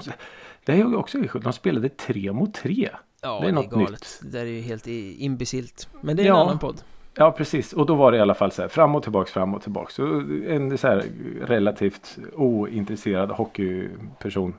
[0.65, 1.41] det är ju också kul.
[1.41, 2.89] De spelade tre mot tre.
[3.21, 3.89] Ja, Det är något galet.
[3.91, 4.19] nytt.
[4.21, 6.41] Det där är ju helt imbecilt Men det är en Ja.
[6.43, 6.82] annan podd
[7.15, 9.54] Ja precis och då var det i alla fall så här fram och tillbaks fram
[9.54, 9.93] och tillbaks.
[9.95, 10.06] Så
[10.47, 11.04] en så här
[11.41, 14.54] relativt ointresserad hockeyperson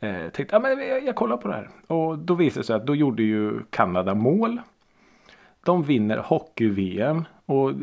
[0.00, 1.68] eh, tänkte ja men jag, jag kollar på det här.
[1.86, 4.60] Och då visade det sig att då gjorde ju Kanada mål.
[5.64, 7.76] De vinner hockey-VM och eh,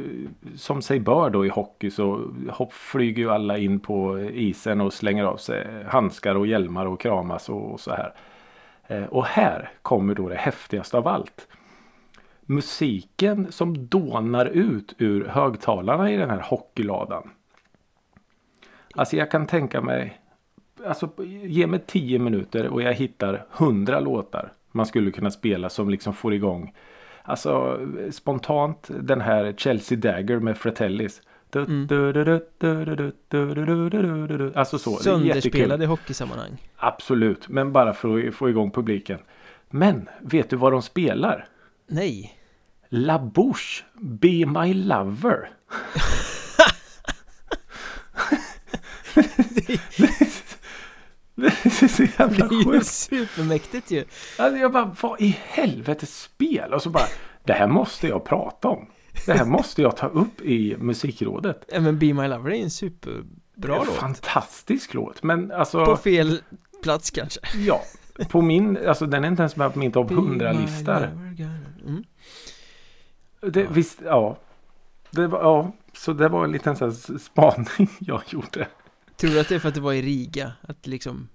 [0.56, 4.94] som sig bör då i hockey så hopp, flyger ju alla in på isen och
[4.94, 8.14] slänger av sig handskar och hjälmar och kramas och, och så här.
[8.88, 11.48] Eh, och här kommer då det häftigaste av allt.
[12.42, 17.30] Musiken som dånar ut ur högtalarna i den här hockeyladan.
[18.96, 20.20] Alltså jag kan tänka mig
[20.86, 21.10] Alltså
[21.44, 26.14] ge mig tio minuter och jag hittar hundra låtar man skulle kunna spela som liksom
[26.14, 26.74] får igång
[27.24, 27.80] Alltså
[28.12, 31.22] spontant den här Chelsea Dagger med Fratellis.
[31.56, 31.88] Mm.
[34.56, 34.96] Alltså så.
[34.96, 36.70] Sönderspelad i hockeysammanhang.
[36.78, 39.20] Absolut, men bara för att få igång publiken.
[39.70, 41.48] Men vet du vad de spelar?
[41.88, 42.38] Nej.
[42.90, 45.50] La Bouche, Be My Lover.
[49.50, 50.33] det
[51.36, 52.66] är så jävla sjukt.
[52.66, 54.06] Det är ju supermäktigt ju.
[54.38, 56.74] Alltså jag bara, vad i helvete spel?
[56.74, 57.08] Och så bara,
[57.44, 58.88] det här måste jag prata om.
[59.26, 61.66] Det här måste jag ta upp i musikrådet.
[61.74, 63.96] Ja men Be My Lover är en superbra låt.
[63.96, 65.24] Fantastisk låt.
[65.24, 65.86] Men alltså.
[65.86, 66.42] På fel
[66.84, 67.40] plats kanske.
[67.58, 67.82] Ja.
[68.30, 71.04] På min, alltså den är inte ens med på min topp 100-listor.
[71.86, 72.04] Mm.
[73.42, 73.68] Det, ja.
[73.72, 74.38] Visst, ja.
[75.12, 75.72] Det var, ja.
[75.94, 78.68] Så det var en liten sån här spaning jag gjorde.
[79.18, 80.52] Tror du att det är för att det var i Riga?
[80.62, 81.30] Att liksom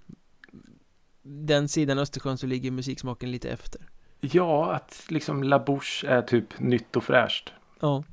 [1.21, 3.81] Den sidan Östersjön så ligger musiksmaken lite efter
[4.21, 8.03] Ja, att liksom La Bouche är typ nytt och fräscht Ja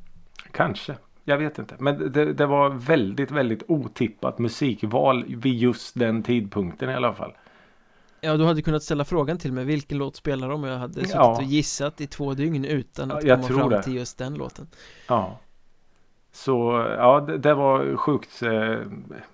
[0.50, 0.96] Kanske
[1.28, 1.76] jag vet inte.
[1.78, 7.32] Men det, det, var väldigt, väldigt otippat musikval vid just den tidpunkten i alla fall.
[8.20, 9.64] Ja, du hade kunnat ställa frågan till mig.
[9.64, 10.64] Vilken låt spelar de?
[10.64, 11.36] Och jag hade suttit ja.
[11.36, 13.82] och gissat i två dygn utan att ja, komma fram det.
[13.82, 14.68] till just den låten.
[15.08, 15.38] Ja.
[16.36, 18.42] Så ja, det, det, var sjukt.
[18.42, 18.80] Eh,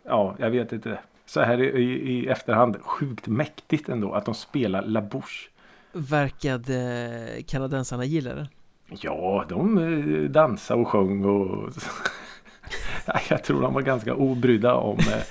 [0.04, 0.98] ja, jag vet inte.
[1.26, 5.48] Så här i, i, efterhand sjukt mäktigt ändå att de spelar La Bouche.
[5.92, 8.48] Verkade kanadensarna gilla det?
[8.88, 11.72] Ja, de eh, dansade och sjöng och
[13.28, 15.22] jag tror de var ganska obrydda om eh,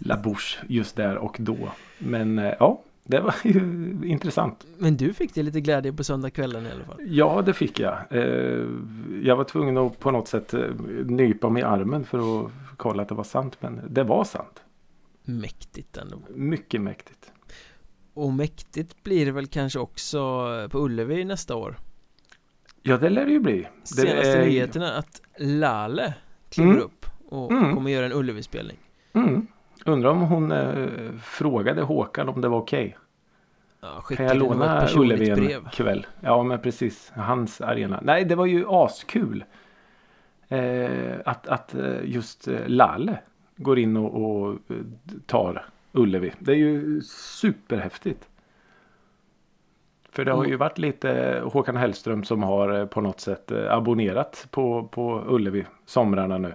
[0.00, 1.56] La Bouche just där och då.
[1.98, 3.60] Men ja, det var ju
[4.04, 4.66] intressant.
[4.78, 7.00] Men du fick det lite glädje på söndagskvällen i alla fall?
[7.06, 7.98] Ja, det fick jag.
[8.10, 8.66] Eh,
[9.22, 10.60] jag var tvungen att på något sätt eh,
[11.04, 13.56] nypa mig i armen för att kolla att det var sant.
[13.60, 14.62] Men det var sant.
[15.22, 16.18] Mäktigt ändå.
[16.34, 17.32] Mycket mäktigt.
[18.14, 20.18] Och mäktigt blir det väl kanske också
[20.70, 21.76] på Ullevi nästa år?
[22.82, 23.66] Ja, det lär det ju bli.
[23.84, 24.46] Senaste är...
[24.46, 26.14] nyheterna att Lale
[26.50, 26.82] kliver mm.
[26.82, 27.74] upp och mm.
[27.74, 28.76] kommer göra en Ullevi-spelning.
[29.12, 29.46] Mm.
[29.86, 32.86] Undrar om hon eh, frågade Håkan om det var okej.
[32.86, 33.00] Okay.
[33.80, 35.68] Ja, kan jag låna Ullevi en brev.
[35.68, 36.06] kväll?
[36.20, 37.12] Ja men precis.
[37.16, 38.00] Hans arena.
[38.02, 39.44] Nej det var ju askul.
[40.48, 43.18] Eh, att, att eh, just eh, Lalle
[43.56, 44.76] går in och, och eh,
[45.26, 46.32] tar Ullevi.
[46.38, 47.00] Det är ju
[47.40, 48.28] superhäftigt.
[50.10, 54.88] För det har ju varit lite Håkan Hellström som har på något sätt abonnerat på,
[54.92, 56.54] på Ullevi somrarna nu.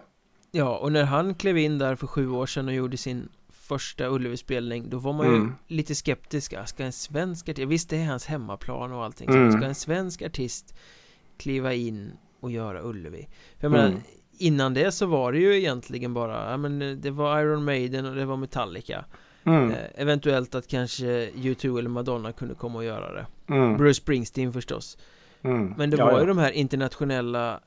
[0.51, 4.07] Ja, och när han klev in där för sju år sedan och gjorde sin första
[4.07, 5.53] Ullevi-spelning Då var man ju mm.
[5.67, 9.51] lite skeptisk Ska en svensk artist, visst det är hans hemmaplan och allting mm.
[9.51, 10.75] Ska en svensk artist
[11.37, 13.27] kliva in och göra Ullevi?
[13.59, 13.85] För jag mm.
[13.85, 14.01] menar,
[14.37, 18.15] innan det så var det ju egentligen bara, ja men det var Iron Maiden och
[18.15, 19.05] det var Metallica
[19.43, 19.71] mm.
[19.71, 23.77] eh, Eventuellt att kanske U2 eller Madonna kunde komma och göra det mm.
[23.77, 24.97] Bruce Springsteen förstås
[25.41, 25.73] mm.
[25.77, 26.25] Men det ja, var ju ja.
[26.25, 27.59] de här internationella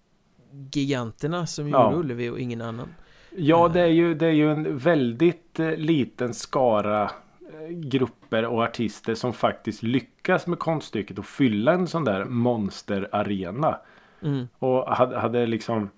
[0.73, 1.85] giganterna som ja.
[1.85, 2.89] gjorde Ullevi och ingen annan.
[3.37, 8.63] Ja, det är ju, det är ju en väldigt eh, liten skara eh, grupper och
[8.63, 13.79] artister som faktiskt lyckas med konststycket att fylla en sån där monsterarena.
[14.23, 14.49] Mm.
[14.59, 15.91] Och hade, hade liksom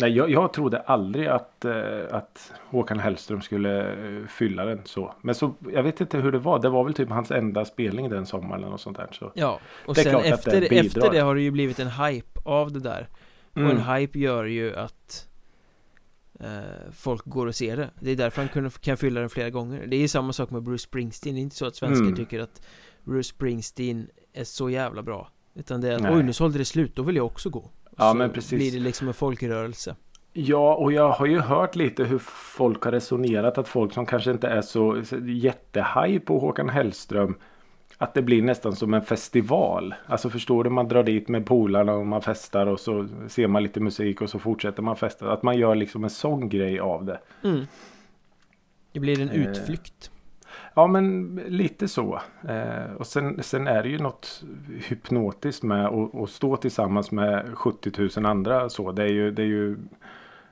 [0.00, 1.72] Nej, jag, jag trodde aldrig att, eh,
[2.10, 5.14] att Håkan Hellström skulle eh, fylla den så.
[5.20, 6.58] Men så, jag vet inte hur det var.
[6.58, 9.08] Det var väl typ hans enda spelning den sommaren och sånt där.
[9.12, 12.72] Så ja, och sen efter, det efter det har det ju blivit en hype av
[12.72, 13.08] det där.
[13.64, 13.94] Och en mm.
[13.94, 15.28] hype gör ju att
[16.40, 16.48] eh,
[16.92, 17.90] folk går och ser det.
[18.00, 19.86] Det är därför han kan, kan fylla den flera gånger.
[19.86, 21.34] Det är samma sak med Bruce Springsteen.
[21.34, 22.16] Det är inte så att svenskar mm.
[22.16, 22.62] tycker att
[23.04, 25.30] Bruce Springsteen är så jävla bra.
[25.54, 26.14] Utan det är att Nej.
[26.14, 27.70] oj nu sålde det slut, då vill jag också gå.
[27.96, 28.58] Ja så men precis.
[28.58, 29.96] blir det liksom en folkrörelse.
[30.32, 33.58] Ja, och jag har ju hört lite hur folk har resonerat.
[33.58, 37.34] Att folk som kanske inte är så jättehaj på Håkan Hellström
[37.98, 39.94] att det blir nästan som en festival.
[40.06, 43.62] Alltså förstår du, man drar dit med polarna och man festar och så ser man
[43.62, 45.32] lite musik och så fortsätter man festa.
[45.32, 47.20] Att man gör liksom en sån grej av det.
[47.44, 47.66] Mm.
[48.92, 49.42] Det blir en eh.
[49.42, 50.10] utflykt.
[50.74, 52.20] Ja men lite så.
[52.48, 54.42] Eh, och sen, sen är det ju något
[54.88, 58.92] hypnotiskt med att, att stå tillsammans med 70 000 andra så.
[58.92, 59.76] Det är ju, det är ju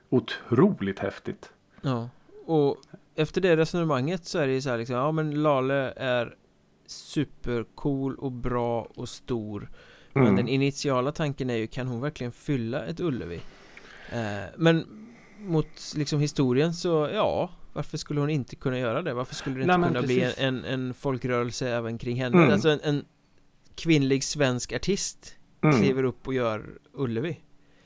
[0.09, 1.51] otroligt häftigt.
[1.81, 2.09] Ja.
[2.45, 2.77] Och
[3.15, 6.35] efter det resonemanget så är det ju så här liksom, ja men Lale är
[6.87, 9.69] supercool och bra och stor
[10.13, 10.35] Men Mm.
[10.35, 13.41] den initiala tanken är ju, kan hon verkligen fylla ett Ullevi?
[14.11, 14.85] Eh, men
[15.39, 19.13] mot liksom historien så, ja Varför skulle hon inte kunna göra det?
[19.13, 20.39] Varför skulle det inte Nej, kunna bli precis.
[20.39, 22.37] en, en folkrörelse även kring henne?
[22.37, 22.49] Mm.
[22.53, 23.05] Alltså en, en
[23.75, 25.79] kvinnlig svensk artist Mm.
[25.81, 27.39] kliver upp och gör Ullevi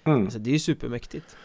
[0.03, 0.23] Mm.
[0.23, 1.35] Alltså det är ju supermäktigt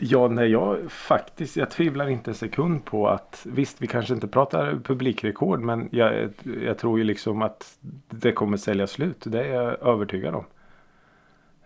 [0.00, 4.28] Ja, nej, jag faktiskt, jag tvivlar inte en sekund på att visst, vi kanske inte
[4.28, 6.28] pratar publikrekord, men jag,
[6.64, 7.78] jag tror ju liksom att
[8.10, 9.22] det kommer sälja slut.
[9.26, 10.44] Det är jag övertygad om.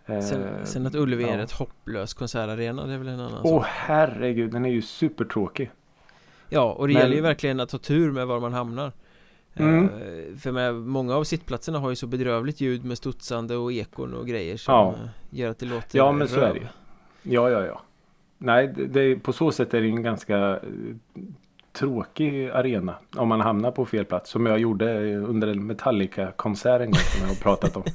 [0.05, 1.43] Eh, Sen, sen att Ullevi är ja.
[1.43, 5.71] ett hopplös konsertarena, det är väl en annan Åh sak herregud, den är ju supertråkig.
[6.49, 8.91] Ja, och det men- gäller ju verkligen att ha tur med var man hamnar
[9.55, 9.85] Mm.
[9.85, 14.13] Eh, För med, många av sittplatserna har ju så bedrövligt ljud med studsande och ekon
[14.13, 14.89] och grejer som Ja.
[14.91, 16.53] eh, gör att det låter Ja, men så är röv.
[16.53, 16.65] det ju.
[17.33, 17.81] Ja, ja, ja.
[18.43, 20.59] Nej, det, det, på så sätt är det en ganska eh,
[21.71, 24.29] tråkig arena om man hamnar på fel plats.
[24.29, 27.83] Som jag gjorde under en Metallica-konsert som jag har pratat om.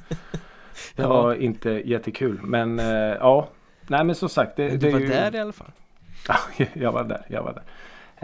[0.96, 1.08] Det Ja.
[1.08, 2.40] var inte jättekul.
[2.42, 2.86] Men eh,
[3.20, 3.48] ja,
[3.86, 4.56] nej men som sagt.
[4.56, 5.08] Det, Men det du var är ju...
[5.08, 5.70] där i alla fall
[6.28, 7.22] Ja, jag var där.
[7.28, 7.62] Jag var där.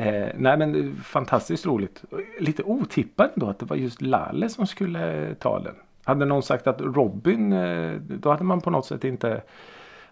[0.04, 2.02] Eh, nej men det är fantastiskt roligt.
[2.40, 5.74] Lite otippat då att det var just Lalle som skulle ta den.
[6.04, 9.42] Hade någon sagt att Robin, eh, då hade man på något sätt inte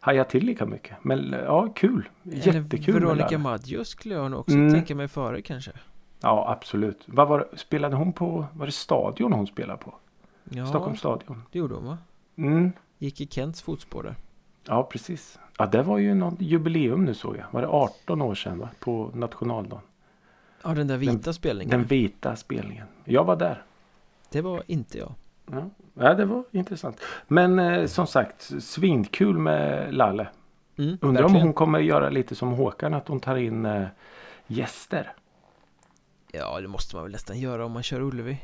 [0.05, 0.97] hajat till lika mycket.
[1.03, 2.09] Men ja, kul.
[2.23, 3.38] Jättekul Eller Veronica.
[3.38, 4.73] Maggio skulle jag nog också Mm.
[4.73, 5.71] tänka mig före kanske
[6.21, 7.03] Ja, absolut.
[7.07, 8.47] Vad var det, spelade hon på?
[8.53, 9.95] Var det Stadion hon spelade på?
[10.45, 11.43] Ja, Stockholms stadion.
[11.53, 11.99] det gjorde hon va?
[12.37, 12.73] Mm.
[12.99, 14.15] Gick i Kents fotspår där
[14.67, 15.38] Ja, precis.
[15.59, 17.45] Ja, det var ju något jubileum nu såg jag.
[17.51, 18.69] Var det 18 år sedan va?
[18.81, 19.83] På nationaldagen.
[20.65, 22.87] Ja, den där vita spelningen Den vita spelningen.
[23.05, 23.62] Jag var där.
[24.31, 25.12] Det var inte jag
[25.50, 27.00] Ja, ja det var intressant.
[27.28, 30.28] Men eh, som sagt, svinkul med Lalle.
[30.78, 33.87] mm, Undrar om hon kommer göra lite som Håkan, att hon tar in eh,
[34.46, 35.12] gäster.
[36.33, 38.38] Ja, det måste man väl nästan göra om man kör Ullevi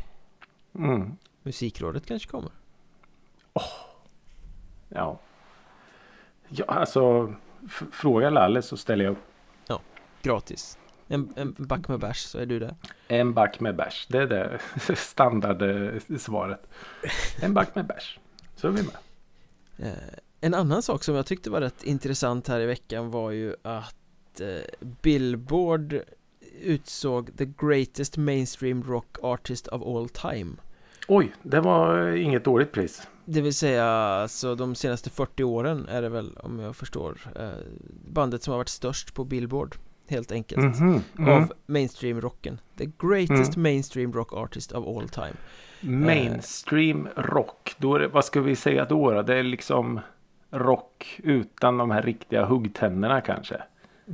[0.75, 1.17] Mm.
[1.43, 2.51] Musikrådet kanske kommer
[4.89, 5.19] Ja.
[6.49, 7.35] ja, alltså
[7.93, 9.81] fråga Lalle så ställer jag upp.
[10.23, 10.79] Gratis
[11.09, 12.75] En, en back med bärs så är du där
[13.09, 14.07] En back med bärs.
[14.11, 14.59] Det är det
[14.97, 16.61] standardsvaret.
[17.43, 18.19] En back med bärs.
[18.57, 18.97] Så är vi med.
[19.79, 19.99] Eh,
[20.41, 24.41] En annan sak som jag tyckte var rätt intressant här i veckan var ju att
[24.41, 26.01] eh, Billboard
[26.63, 30.57] utsåg the greatest mainstream rock artist of all time
[31.09, 33.09] Oj, det var inget dåligt pris.
[33.25, 37.49] Det vill säga alltså de senaste 40 åren är det väl om jag förstår eh,
[38.07, 39.77] Bandet som har varit störst på Billboard
[40.09, 41.33] Helt enkelt Mhm, mm.
[41.33, 45.35] Av mainstream rocken The greatest mainstream rock artist of all time
[45.81, 47.75] Mainstream rock.
[47.79, 49.23] Då är det, vad ska vi säga då, då?
[49.23, 50.01] Det är liksom
[50.51, 53.63] rock utan de här riktiga huggtänderna kanske.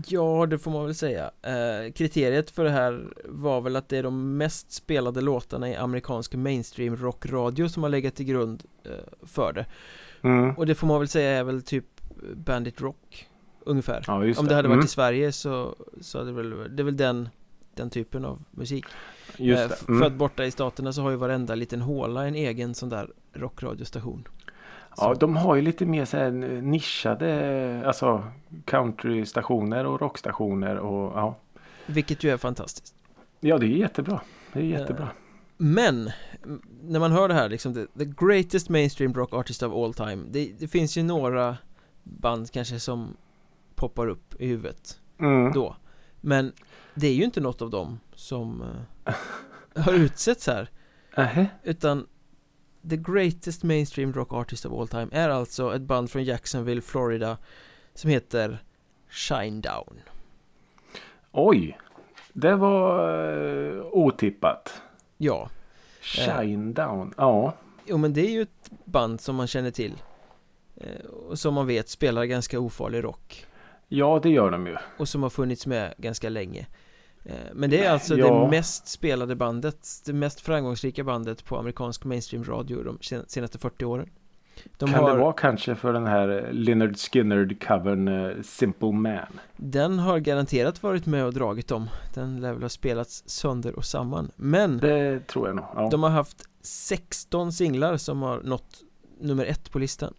[0.06, 3.98] Ja, det får man väl säga eh, Kriteriet för det här var väl att det
[3.98, 9.26] är de mest spelade låtarna i amerikansk mainstream rockradio som har legat till grund eh,
[9.26, 9.66] för det
[10.22, 10.54] Mm.
[10.54, 11.84] Och det får man väl säga är väl typ
[12.34, 13.28] Bandit Rock
[13.66, 14.84] Ungefär Ja, just Om det hade varit Mm.
[14.84, 17.28] i Sverige så, så hade det väl, det är väl den
[17.74, 18.84] Den typen av musik
[19.36, 19.88] Just Eh, det.
[19.88, 20.00] Mm.
[20.00, 23.10] För att borta i staterna så har ju varenda liten håla en egen sån där
[23.32, 24.28] rockradiostation
[24.96, 26.30] Ja, Så- de har ju lite mer så här
[26.62, 28.24] nischade alltså
[28.64, 31.36] countrystationer och rockstationer och ja.
[31.86, 32.94] Vilket ju är fantastiskt
[33.40, 34.20] Ja, det är jättebra.
[34.52, 35.08] Det är jättebra.
[35.56, 36.10] Men
[36.82, 40.24] När man hör det här liksom the, the greatest mainstream rock artist of all time
[40.30, 41.56] det, det finns ju några
[42.02, 43.16] band kanske som
[43.88, 45.52] poppar upp i huvudet Mm.
[45.52, 45.76] då
[46.20, 46.52] Men
[46.94, 48.62] det är ju inte något av dem som
[49.04, 49.14] eh,
[49.84, 50.70] har utsetts här
[51.16, 51.46] Nähä.
[51.62, 52.06] Utan
[52.90, 57.38] The greatest mainstream rock artist of all time är alltså ett band från Jacksonville, Florida
[57.94, 58.62] Som heter
[59.08, 60.00] Shinedown
[61.32, 61.78] Oj.
[62.32, 64.82] Det var uh, otippat.
[65.16, 65.50] Ja,
[66.00, 67.14] Shine down.
[67.16, 67.54] Ja.
[67.86, 70.02] jo men det är ju ett band som man känner till
[70.76, 73.46] eh, Och som man vet spelar ganska ofarlig rock
[73.88, 74.76] Ja, det gör de ju.
[74.98, 76.66] Och som har funnits med ganska länge
[77.26, 78.44] Eh, Men det är alltså Ja.
[78.44, 83.58] det mest spelade bandet Det mest framgångsrika bandet på amerikansk mainstream radio de sen- senaste
[83.58, 84.08] 40 åren
[84.78, 89.26] De kan har, det vara kanske för den här Lynyrd Skynyrd-covern eh, Simple Man?
[89.56, 93.84] Den har garanterat varit med och dragit dem Den lär väl ha spelats sönder och
[93.84, 95.64] samman Men Det tror jag nog.
[95.74, 95.88] Ja.
[95.90, 98.76] de har haft 16 singlar som har nått
[99.20, 100.14] nummer ett på listan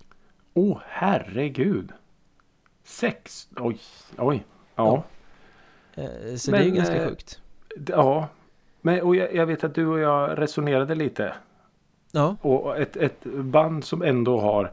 [0.54, 1.92] Åh, herregud.
[2.86, 3.48] Sex.
[3.58, 3.78] Oj,
[4.18, 4.44] oj.
[4.76, 5.04] Ja.
[5.94, 7.40] Eh, Så Men, det är ju ganska eh, sjukt
[7.88, 8.28] Ja.
[8.82, 11.34] Men och jag, jag vet att du och jag resonerade lite.
[12.12, 14.72] Ja, Och ett, ett band som ändå har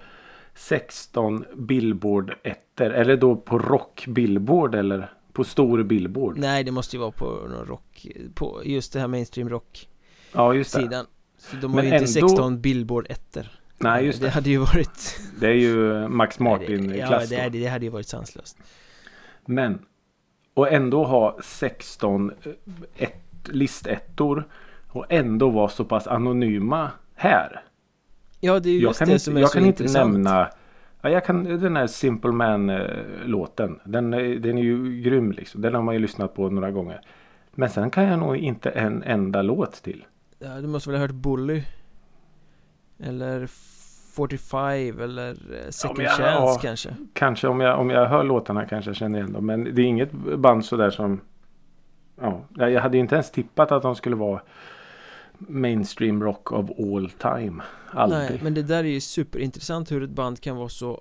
[0.55, 2.91] 16 billboard ettor.
[2.93, 6.39] Eller då på rock billboard eller på stor billboard.
[6.39, 9.89] nej det måste ju vara på någon rock På just det här mainstream rock
[10.33, 10.81] Ja, just det.
[10.81, 11.07] sidan
[11.39, 13.47] Så de har Men ju inte ändå- 16 billboard ettor
[13.83, 14.31] Nej, just Det det.
[14.31, 15.21] hade ju varit...
[15.41, 17.29] Det är ju Max Ja, Martin-klass.
[17.29, 17.43] det, då.
[17.43, 18.59] hade- det hade ju varit sanslöst.
[19.47, 19.79] Men
[20.55, 22.53] och ändå ha 16 eh,
[22.97, 24.45] ett, listettor
[24.89, 27.65] och ändå vara så pass anonyma här.
[28.41, 30.13] Ja, det är just kan det inte, som är jag så kan inte intressant.
[30.13, 30.51] nämna
[31.01, 33.81] ja, jag kan, den här Simple Man-låten.
[33.85, 35.61] Den, är- den är ju grym liksom.
[35.61, 37.01] Den har man ju lyssnat på några gånger.
[37.55, 40.05] Men sen kan jag nog inte en enda låt till.
[40.39, 41.63] Ja, du måste väl ha hört Bully?
[42.99, 43.47] Eller
[44.13, 46.59] 45 eller eh, Second jag- Chance ja.
[46.63, 46.97] kanske?
[47.13, 49.47] Kanske om jag, om jag hör låtarna kanske jag känner igen dem.
[49.47, 51.21] Men det är inget band sådär som...
[52.21, 54.41] Ja, jag hade ju inte ens tippat att de skulle vara
[55.39, 57.63] mainstream rock of all time.
[57.91, 58.21] Aldrig.
[58.31, 61.01] Nej, men det där är ju superintressant hur ett band kan vara så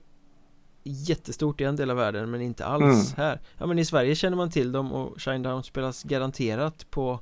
[0.84, 3.28] jättestort i en del av världen men inte alls Mm.
[3.28, 3.40] här.
[3.58, 7.20] Ja men i Sverige känner man till dem och Shinedown spelas garanterat på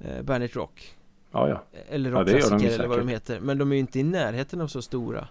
[0.00, 0.95] eh, Bandit Rock.
[1.36, 1.80] Ja, ja.
[1.88, 3.40] Eller Ja, rockklassiker eller vad de heter.
[3.40, 5.28] Men de är ju inte i närheten av så stora.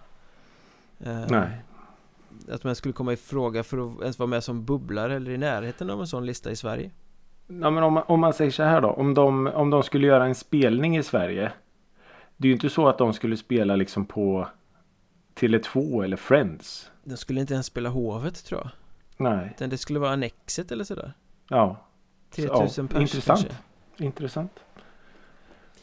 [1.00, 1.48] Eh, Nej.
[2.50, 5.38] Att man skulle komma i fråga för att ens vara med som bubblare eller i
[5.38, 6.90] närheten av en sån lista i Sverige.
[7.46, 8.88] Ja, men om, man, om man säger så här då.
[8.88, 11.52] Om de, om de skulle göra en spelning i Sverige.
[12.36, 14.48] Det är ju inte så att de skulle spela liksom på
[15.34, 16.90] Tele2 eller Friends.
[17.04, 18.70] De skulle inte ens spela Hovet tror jag.
[19.16, 19.52] Nej.
[19.56, 21.12] Utan det skulle vara Annexet eller sådär.
[21.48, 21.76] Ja.
[22.30, 23.40] 3000 ja, pers intressant.
[23.40, 24.04] kanske.
[24.04, 24.52] Intressant.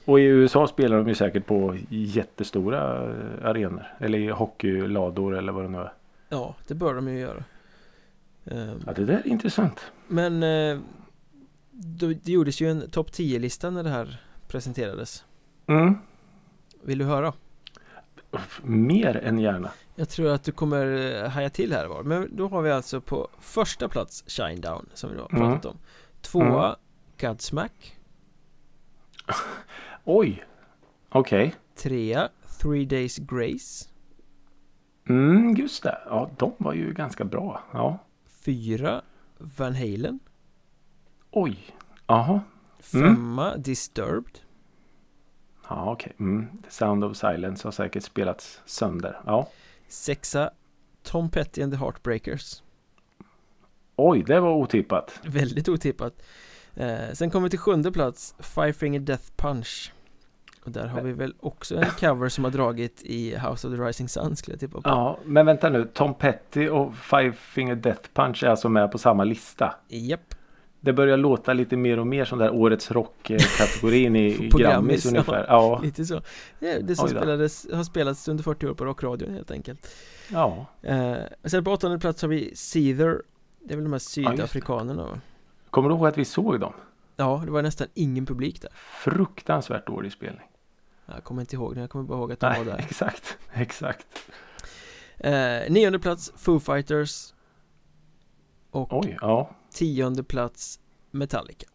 [0.06, 3.84] Och i USA spelar de ju säkert på jättestora eh, arenor.
[4.00, 5.94] Eller i hockeylador eller vad det nu är.
[6.30, 7.44] Ja, det bör de ju göra.
[8.46, 9.92] Ehm, Ja, det där är intressant.
[10.08, 10.80] Men eh,
[11.72, 15.26] det gjordes ju en topp 10-lista när det här presenterades.
[15.68, 15.96] Mm.
[16.84, 17.34] Vill du höra?
[18.64, 19.72] Mer än gärna.
[19.96, 22.04] Jag tror att du kommer eh, haja till här var.
[22.04, 25.40] Men då har vi alltså på första plats Shinedown som vi har Mm.
[25.52, 25.78] pratat om.
[26.22, 26.76] Tvåa
[27.22, 27.98] Godsmack.
[30.06, 30.44] Oj.
[31.10, 31.56] Okej.
[31.76, 32.30] Trea
[32.62, 33.90] Three Days Grace.
[35.10, 35.98] Mm, just det.
[36.06, 37.64] Ja, de var ju ganska bra.
[37.74, 37.98] Ja.
[38.26, 39.02] Fyra
[39.38, 40.20] Van Halen.
[41.32, 41.58] Oj.
[42.08, 42.42] Jaha.
[42.80, 44.40] Femma Disturbed.
[45.70, 46.14] Ja, okej.
[46.20, 46.58] Mm.
[46.64, 49.22] The Sound of Silence har säkert spelats sönder.
[49.26, 49.48] Ja.
[49.88, 50.52] Sexa
[51.04, 52.64] Tom Petty and the Heartbreakers.
[53.96, 55.20] Oj, det var otippat.
[55.24, 56.24] Väldigt otippat.
[56.76, 59.92] Eh, sen kommer vi till sjunde plats Five Finger Death Punch.
[60.66, 63.82] Och där har vi väl också en cover som har dragit i House of the
[63.82, 64.90] Rising Sun skulle jag tippa på.
[64.90, 65.90] Ja, men vänta nu.
[65.94, 69.76] Tom Petty och Five Finger Death Punch är alltså med på samma lista.
[69.88, 70.36] Japp.
[70.80, 75.46] Det börjar låta lite mer och mer som där årets rock-kategorin i Grammis ungefär.
[75.50, 75.80] Ja.
[75.84, 76.22] Lite så.
[76.60, 79.88] Det, som spelades, har spelats under 40 år på rockradion helt enkelt.
[80.32, 80.66] ja.
[80.82, 83.22] Eh, sen på åttonde plats har vi Seether.
[83.60, 85.20] Det är väl de här sydafrikanerna va?
[85.74, 86.74] Kommer du ihåg att vi såg dem?
[87.16, 88.72] Ja, det var nästan ingen publik där.
[88.76, 90.48] Fruktansvärt dålig spelning.
[91.06, 92.80] Jag kommer inte ihåg det, jag kommer bara ihåg att de Nej, var där.
[92.80, 93.38] exakt.
[93.54, 94.08] Exakt.
[95.18, 95.34] Eh,
[95.70, 97.34] nionde plats Foo Fighters.
[98.72, 99.50] Och Oj, ja.
[99.74, 100.80] tionde plats
[101.12, 101.68] Metallica.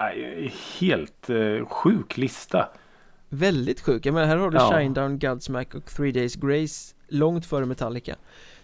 [0.00, 2.68] Nej, helt eh, sjuk lista.
[3.28, 4.72] Väldigt sjuk, jag menar här har du Ja.
[4.72, 8.16] Shinedown, Godsmack och Three Days Grace Långt före Metallica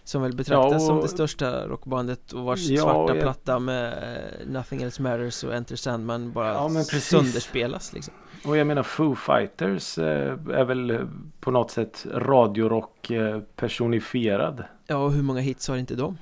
[0.07, 3.59] Som väl betraktas Ja, och- som det största rockbandet och vars Ja, svarta jag- platta
[3.59, 8.13] med eh, Nothing Else Matters och Enter Sandman bara Ja, sönderspelas liksom
[8.45, 10.99] Och jag menar Foo Fighters eh, är väl eh,
[11.39, 13.11] på något sätt radiorock
[13.55, 14.63] personifierad.
[14.87, 16.17] Ja, och hur många hits har inte de?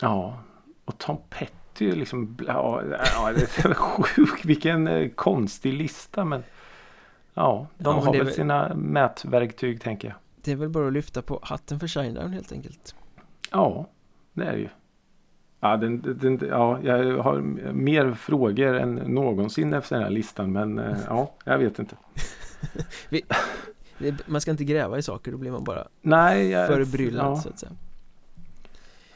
[0.00, 0.38] Ja.
[0.84, 2.82] Och Tom Petty liksom, ja,
[3.14, 4.44] ja det är sjukt.
[4.44, 6.42] Vilken konstig lista men
[7.34, 10.16] Ja, de Ja, har väl- sina mätverktyg tänker jag.
[10.42, 12.94] Det är väl bara att lyfta på hatten för Shinedown helt enkelt
[13.56, 13.86] Ja,
[14.32, 14.68] det är det ju.
[15.60, 17.40] Ja, den, den, ja, jag har
[17.72, 21.96] mer frågor än någonsin efter den här listan men eh, ja, jag vet inte.
[23.98, 27.36] det, Man ska inte gräva i saker, då blir man bara Nej, jag, förbryllad ja.
[27.36, 27.72] så att säga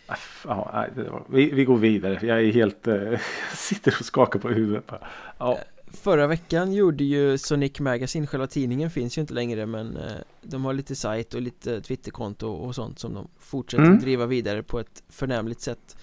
[0.07, 0.87] Aff, Ja,
[1.29, 2.19] vi, vi går vidare.
[2.27, 2.89] Jag är helt...
[2.89, 3.21] Eh, jag
[3.55, 4.93] sitter och skakar på huvudet.
[5.39, 5.59] Ja,
[5.93, 10.65] Förra veckan gjorde ju Sonic Magazine, själva tidningen finns ju inte längre men eh, de
[10.65, 13.99] har lite sajt och lite Twitterkonto och sånt som de fortsätter Mm.
[13.99, 15.97] driva vidare på ett förnämligt sätt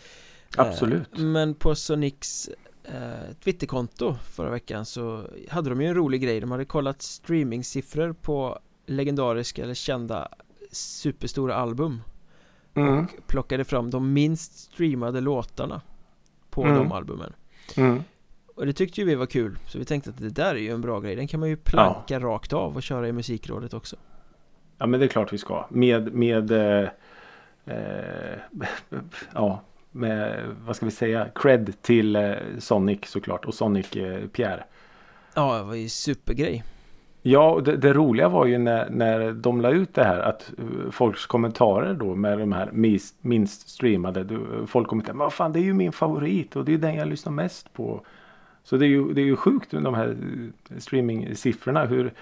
[0.58, 1.18] Eh, Absolut.
[1.18, 2.50] Men på Sonics
[2.84, 8.14] eh, Twitterkonto förra veckan så hade de ju en rolig grej De hade kollat streamingsiffror
[8.14, 10.28] på legendariska eller kända
[10.72, 12.02] superstora album
[12.74, 15.82] mm, och plockade fram de minst streamade låtarna
[16.50, 16.76] på Mm.
[16.76, 17.34] de albumen
[17.78, 18.04] mm.
[18.58, 20.70] Och det tyckte ju vi var kul Så vi tänkte att det där är ju
[20.70, 23.96] en bra grej Den kan man ju planka rakt av och köra i musikrådet också
[24.78, 25.66] Ja, men det är klart vi ska.
[25.70, 26.14] Med...
[26.14, 26.90] med eh,
[27.66, 28.40] eh,
[29.34, 30.44] ja, med...
[30.66, 31.28] Vad ska vi säga?
[31.36, 33.46] Cred till eh, Sonic såklart.
[33.46, 34.64] Och Sonic eh, Pierre.
[35.34, 36.64] Ja, det var ju supergrej
[37.22, 40.52] Ja, och det, det, roliga var ju när, när de la ut det här att
[40.60, 44.24] uh, folks kommentarer då med de här minst, minst streamade.
[44.24, 46.96] Du, folk kommenterade, vad fan det är ju min favorit och det är ju den
[46.96, 48.02] jag lyssnar mest på.
[48.68, 52.14] Så det är ju, det är ju sjukt de här uh, streaming-siffrorna hur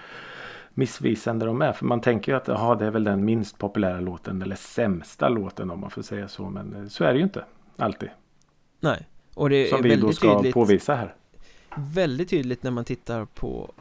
[0.74, 1.72] missvisande de är.
[1.72, 5.28] För man tänker ju att aha, det är väl den minst populära låten eller sämsta
[5.28, 6.50] låten om man får säga så.
[6.50, 7.44] Men uh, så är det ju inte
[7.76, 8.08] alltid.
[8.80, 11.14] Nej, och det Som är vi väldigt då ska tydligt, påvisa här.
[11.76, 13.72] väldigt tydligt när man tittar på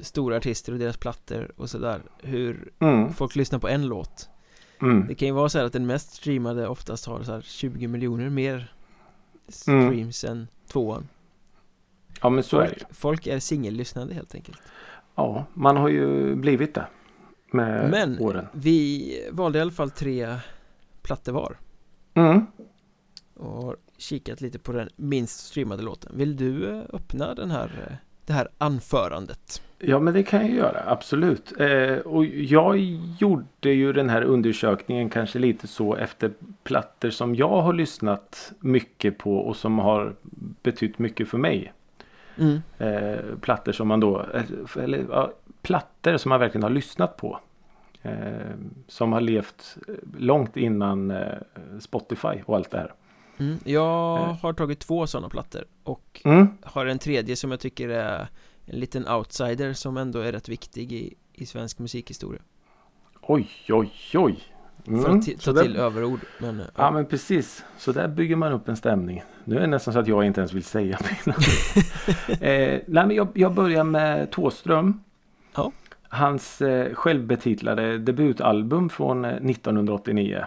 [0.00, 4.28] stora artister och deras plattor och sådär hur Mm, folk lyssnar på en låt
[4.82, 5.06] mm.
[5.06, 7.88] Det kan ju vara så här att den mest streamade oftast har så här 20
[7.88, 8.70] miljoner mer
[9.68, 9.86] Mm.
[9.88, 11.08] streams än tvåan
[12.24, 14.58] Ja men så är det folk, folk är singellyssnande helt enkelt
[15.14, 16.86] Ja, man har ju blivit det.
[17.50, 18.46] Med Men åren.
[18.52, 20.36] vi valde i alla fall tre
[21.02, 21.56] plattor var
[22.14, 22.46] Mm.
[23.34, 27.64] och har kikat lite på den minst streamade låten Vill du eh, öppna den här,
[27.88, 27.94] eh,
[28.26, 29.62] det här anförandet?
[29.78, 31.52] Ja men det kan jag göra, absolut.
[31.60, 32.78] Eh, och jag
[33.18, 36.32] gjorde ju den här undersökningen kanske lite så efter
[36.64, 40.16] plattor som jag har lyssnat mycket på och som har
[40.62, 41.72] betytt mycket för mig.
[42.38, 42.62] Mm.
[42.78, 45.32] Eh, plattor som man då, eh, eller ja,
[45.62, 47.40] plattor som man verkligen har lyssnat på.
[48.02, 48.12] Eh,
[48.88, 49.76] som har levt
[50.18, 51.38] långt innan eh,
[51.80, 52.94] Spotify och allt det här.
[53.38, 53.58] Mm.
[53.64, 54.36] Jag Eh.
[54.42, 56.48] har tagit två sådana plattor och Mm.
[56.62, 58.28] har en tredje som jag tycker är
[58.66, 62.40] en liten outsider som ändå är rätt viktig i, i svensk musikhistoria
[63.22, 64.42] Oj, oj, oj.
[64.86, 65.02] Mm.
[65.02, 67.64] För att ti- Så ta där- till överord men, eh, Ja men precis.
[67.78, 69.22] Så där bygger man upp en stämning.
[69.44, 71.36] Nu är det nästan så att jag inte ens vill säga mina.
[72.28, 75.00] eh, nej men jag, jag börjar med Tåström.
[75.54, 75.72] Ja.
[76.08, 80.44] Hans eh, självbetitlade debutalbum från eh, 1989.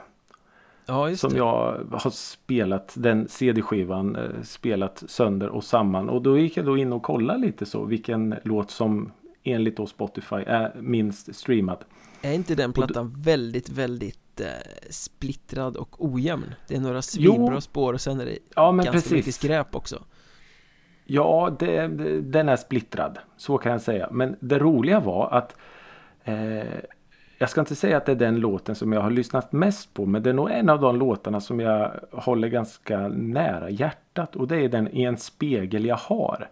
[0.86, 4.16] ja just Som det jag har spelat den CD-skivan.
[4.16, 6.10] Eh, spelat sönder och samman.
[6.10, 7.84] Och då gick jag då in och kollade lite så.
[7.86, 9.12] Vilken låt som
[9.44, 11.78] enligt då Spotify är minst streamad.
[12.22, 14.20] Är inte den då- plattan väldigt, väldigt
[14.90, 16.54] splittrad och ojämn?
[16.68, 19.36] Det är några svinbra spår och sen är det Ja ganska mycket precis.
[19.36, 20.04] skräp också
[21.06, 21.88] Ja, det,
[22.22, 23.20] den är splittrad.
[23.38, 24.08] Så kan jag säga.
[24.12, 25.56] Men det roliga var att
[26.24, 26.64] eh,
[27.38, 30.06] jag ska inte säga att det är den låten som jag har lyssnat mest på.
[30.06, 34.36] Men det är nog en av de låtarna som jag håller ganska nära hjärtat.
[34.36, 36.50] Och det är den I en spegel jag har.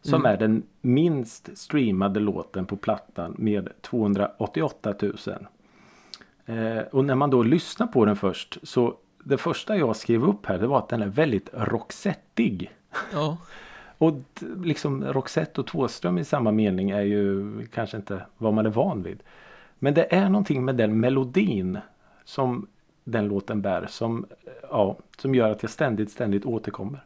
[0.00, 0.32] Som Mm.
[0.32, 5.16] är den minst streamade låten på plattan med 288 000.
[6.46, 8.58] Eh, och när man då lyssnar på den först.
[8.62, 12.70] Så det första jag skrev upp här det var att den är väldigt roxettig.
[13.12, 13.36] Ja,
[14.02, 14.14] Och
[14.62, 19.02] liksom Roxette och Thåström i samma mening är ju kanske inte vad man är van
[19.02, 19.22] vid.
[19.78, 21.78] Men det är någonting med den melodin
[22.24, 22.66] som
[23.04, 24.26] den låten bär som,
[24.70, 27.04] ja, som gör att jag ständigt, ständigt återkommer.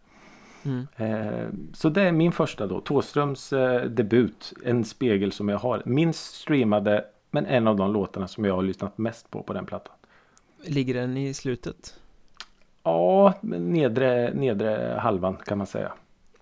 [0.65, 0.87] mm.
[0.97, 2.81] Eh, så det är min första då.
[2.81, 4.53] Thåströms eh, debut.
[4.65, 5.83] En spegel som jag har.
[5.85, 7.05] Minst streamade
[7.37, 9.95] men en av de låtarna som jag har lyssnat mest på på den plattan.
[10.65, 12.01] ligger den i slutet?
[12.83, 15.93] Ja, nedre, nedre halvan kan man säga.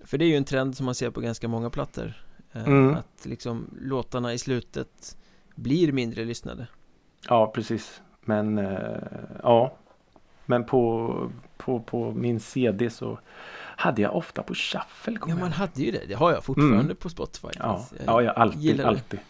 [0.04, 2.12] För det är ju en trend som man ser på ganska många plattor
[2.52, 2.94] eh, Mm.
[2.94, 5.16] Att liksom låtarna i slutet
[5.54, 6.66] blir mindre lyssnade
[7.28, 8.02] Ja, precis.
[8.20, 8.98] Men eh,
[9.42, 9.76] ja.
[10.46, 13.18] Men på, på, på min CD så
[13.76, 15.18] hade jag ofta på shuffle.
[15.20, 16.96] Ja jag man hade ju det, det har jag fortfarande Mm.
[16.96, 19.20] på Spotify ja, Så jag ja, ja, alltid, alltid.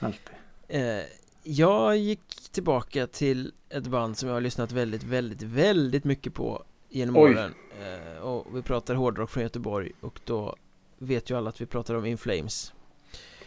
[0.00, 0.36] Alltid.
[0.72, 1.04] Eh,
[1.42, 6.64] jag gick tillbaka till ett band som jag har lyssnat väldigt, väldigt, väldigt mycket på
[6.88, 7.22] genom Oj.
[7.30, 10.56] åren eh, Och vi pratar hårdrock från Göteborg och då
[10.98, 12.72] vet ju alla att vi pratar om In Flames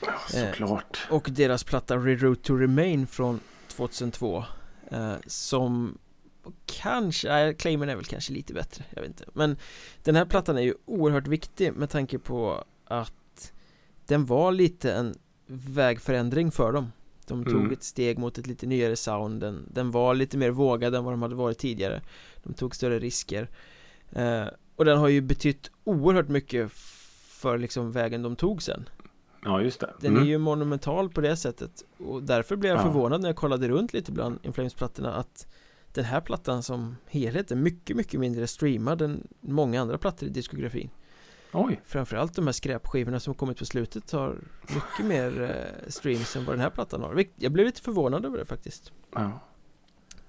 [0.01, 1.07] Ja, Eh, såklart.
[1.09, 4.43] Och deras platta Reroute to Remain från 2002
[4.91, 5.97] eh, Som
[6.65, 9.57] kanske, nej, claimen är väl kanske lite bättre, jag vet inte Men
[10.03, 13.53] den här plattan är ju oerhört viktig med tanke på att
[14.05, 15.15] Den var lite en
[15.47, 16.91] vägförändring för dem
[17.27, 17.71] De tog Mm.
[17.71, 21.13] ett steg mot ett lite nyare sound den, den var lite mer vågad än vad
[21.13, 22.01] de hade varit tidigare
[22.43, 23.49] De tog större risker
[24.11, 24.45] eh,
[24.75, 26.71] Och den har ju betytt oerhört mycket
[27.27, 28.89] för liksom vägen de tog sen
[29.43, 29.93] Ja, just det.
[30.01, 30.23] den Mm.
[30.23, 32.83] är ju monumental på det sättet Och därför blev jag Ja.
[32.83, 35.47] förvånad när jag kollade runt lite bland Inflames-plattorna att
[35.93, 40.31] Den här plattan som helhet är mycket, mycket mindre streamad än många andra plattor i
[40.31, 40.89] diskografin
[41.57, 44.35] Oj, Framförallt de här skräpskivorna som kommit på slutet har
[44.67, 47.25] mycket mer eh, streams än vad den här plattan har.
[47.35, 48.91] Jag blev lite förvånad över det faktiskt.
[49.13, 49.31] Ja.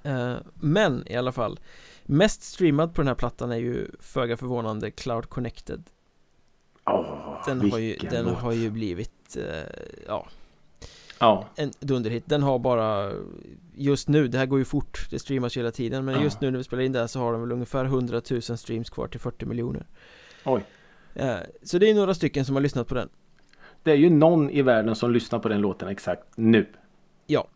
[0.03, 1.61] eh, Men i alla fall
[2.05, 5.83] Mest streamad på den här plattan är ju föga förvånande Cloud Connected.
[6.85, 9.63] Åh, Den, har ju, den har ju blivit, eh,
[10.07, 10.27] ja.
[11.19, 12.25] Ja, en dunderhit.
[12.27, 13.13] Den har bara
[13.75, 16.23] Just nu, det här går ju fort Det streamas ju hela tiden Men Ja.
[16.23, 18.43] just nu när vi spelar in det här så har de väl ungefär 100 000
[18.43, 19.87] streams kvar till 40 miljoner.
[20.45, 20.65] Oj.
[21.17, 23.09] Eh, Så det är några stycken som har lyssnat på den
[23.83, 26.67] Det är ju någon i världen som lyssnar på den låten exakt nu.
[27.27, 27.49] Ja.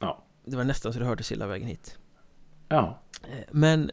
[0.00, 0.24] Ja.
[0.44, 1.98] Det var nästan så det hördes hela vägen hit
[2.68, 2.98] Ja.
[3.22, 3.90] Eh, Men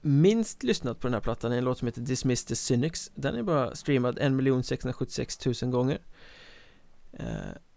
[0.00, 3.34] minst lyssnat på den här plattan är en låt som heter Dismiss the Cynics Den
[3.34, 5.98] är bara streamad 1 676 000 gånger
[7.12, 7.26] Eh,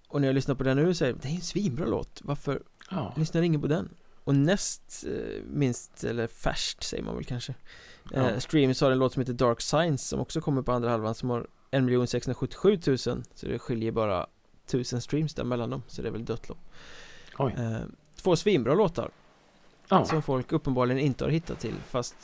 [0.07, 2.22] Och när jag lyssnar på den nu så är det, det är en svinbra låt
[2.24, 2.61] Varför
[2.91, 3.13] Ja.
[3.17, 3.89] lyssnar ingen på den?
[4.30, 7.53] Och näst eh, minst, eller färskt säger man väl kanske
[8.13, 8.39] eh, Ja.
[8.39, 11.30] Streams har en låt som heter Dark Science som också kommer på andra halvan som
[11.30, 14.27] har 1 677 000 Så det skiljer bara
[14.65, 16.57] 1000 streams där mellan dem Så det är väl dött lopp
[17.39, 17.77] eh,
[18.15, 19.11] Två svinbra låtar
[19.89, 20.05] Ja.
[20.05, 22.15] som folk uppenbarligen inte har hittat till fast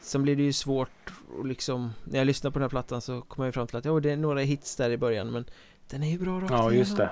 [0.00, 3.20] Sen blir det ju svårt och liksom När jag lyssnar på den här plattan så
[3.22, 5.44] kommer jag fram till att ja, det är några hits där i början men
[5.88, 7.10] Den är ju bra rakt Ja, just det.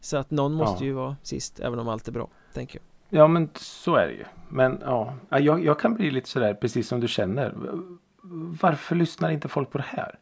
[0.00, 0.86] Så att någon måste Ja.
[0.88, 2.84] ju vara sist även om allt är bra, tänker jag
[3.16, 4.24] Ja, men så är det ju.
[4.48, 7.54] Men ja, Ja, jag, jag kan bli lite sådär precis som du känner.
[8.60, 10.18] Varför lyssnar inte folk på det här?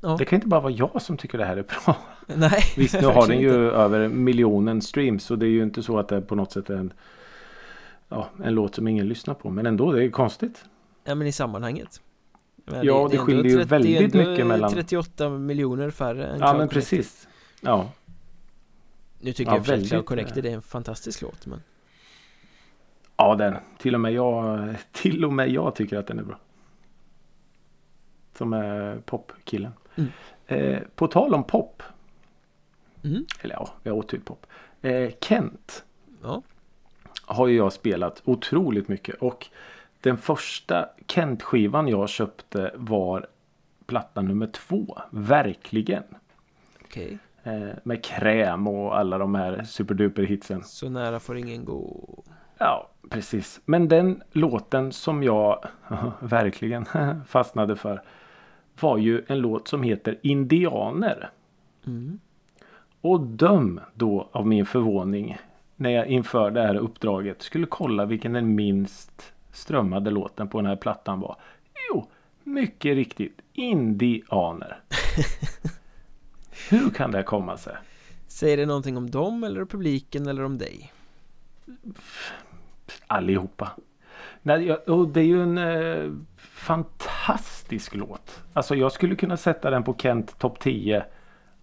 [0.00, 0.16] Ja.
[0.18, 1.96] Det kan inte bara vara jag som tycker det här är bra.
[2.26, 3.58] Nej, Visst, nu har den ju inte.
[3.76, 5.24] över miljonen streams.
[5.24, 6.92] Så det är ju inte så att det på något sätt är en,
[8.08, 9.50] ja, en låt som ingen lyssnar på.
[9.50, 10.64] Men ändå, det är konstigt.
[11.04, 12.00] Ja men i sammanhanget
[12.66, 16.38] men Ja, det ändå skiljer ju 30 väldigt det mycket mellan- 38 miljoner färre än
[16.40, 17.28] Ja, Cloud men precis.
[17.60, 17.90] Ja,
[19.20, 21.62] Nu tycker Ja, jag att Cloud Connected är en fantastisk låt men
[23.16, 23.56] ja den.
[23.78, 26.38] Till och med jag, till och med jag tycker att den är bra.
[28.38, 29.72] Som är popkillen.
[29.94, 30.10] Mm.
[30.46, 31.82] Eh, på tal om pop.
[33.04, 33.26] mm.
[33.40, 34.46] Eller ja, jag åt ju pop.
[34.82, 35.84] Eh, Kent
[36.22, 36.42] Ja,
[37.26, 39.14] har ju jag spelat otroligt mycket.
[39.14, 39.46] Och
[40.00, 43.26] den första Kent-skivan jag köpte var
[43.86, 44.98] platta nummer två.
[45.10, 46.04] Verkligen.
[46.84, 50.64] okej Eh, med kräm och alla de här superduper hitsen.
[50.64, 52.23] Så nära får ingen gå
[52.58, 53.60] Ja, precis.
[53.64, 55.64] Men den låten som jag
[56.20, 56.86] verkligen
[57.26, 58.02] fastnade för
[58.80, 61.30] var ju en låt som heter Indianer.
[61.86, 62.20] mm.
[63.00, 65.38] Och döm då av min förvåning
[65.76, 70.66] när jag inför det här uppdraget skulle kolla vilken den minst strömmade låten på den
[70.66, 71.36] här plattan var.
[71.90, 72.06] Jo,
[72.44, 74.80] mycket riktigt Indianer.
[76.70, 77.76] Hur kan det komma sig?
[78.28, 80.92] Säger det någonting om dem eller publiken eller om dig?
[83.14, 83.70] Allihopa.
[84.42, 88.42] Nej, och det är ju en eh, fantastisk låt.
[88.52, 91.04] Alltså jag skulle kunna sätta den på Kent topp 10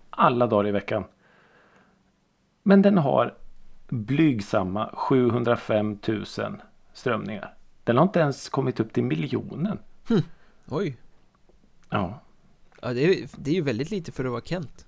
[0.09, 1.03] alla dagar i veckan.
[2.63, 3.37] Men den har
[3.89, 6.25] blygsamma 705 000
[6.93, 7.53] strömningar.
[7.83, 9.79] Den har inte ens kommit upp till miljonen.
[10.67, 10.97] Oj,
[11.89, 12.19] Ja,
[12.81, 14.85] ja, det, är, det är ju väldigt lite för att vara Kent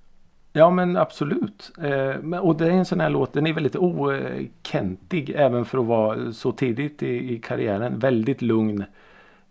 [0.54, 1.72] ja men absolut.
[1.82, 5.86] Eh, och det är en sån här låt, den är väldigt okentig även för att
[5.86, 8.00] vara så tidigt i, i karriären.
[8.00, 8.84] Väldigt lugn.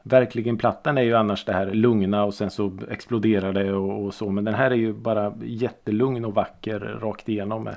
[0.02, 4.14] Verkligen plattan är ju annars det här lugna och sen så exploderar det och, och
[4.14, 4.30] så.
[4.30, 7.64] Men den här är ju bara jättelugn och vacker rakt igenom.
[7.64, 7.76] Med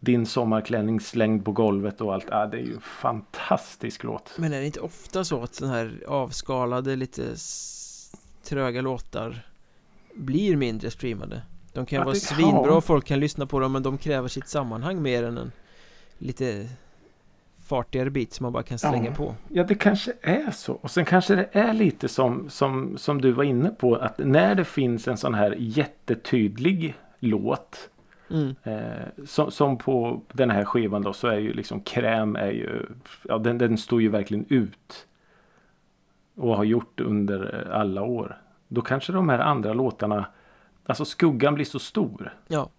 [0.00, 2.26] din sommarklänning slängd på golvet och allt.
[2.30, 4.34] Ja, det är ju en fantastisk låt.
[4.38, 7.22] Men är det inte ofta så att den här avskalade, lite
[8.44, 9.46] tröga låtar
[10.14, 11.42] blir mindre streamade?
[11.74, 15.02] De kan vara svinbra och folk kan lyssna på dem men de kräver sitt sammanhang
[15.02, 15.52] mer än en
[16.18, 16.68] lite
[17.64, 19.14] fartigare bit som man bara kan slänga Ja.
[19.16, 20.72] på Ja, det kanske är så.
[20.72, 23.96] Och sen kanske det är lite som, som, som du var inne på.
[23.96, 27.90] Att när det finns en sån här jättetydlig låt.
[28.30, 28.54] mm.
[28.62, 32.86] Eh, som, som på den här skivan då så är ju liksom kräm är ju.
[33.24, 35.06] Ja, den, den står ju verkligen ut.
[36.36, 38.38] Och har gjort under alla år.
[38.68, 40.26] Då kanske de här andra låtarna.
[40.86, 42.34] Alltså skuggan blir så stor.
[42.48, 42.70] Ja,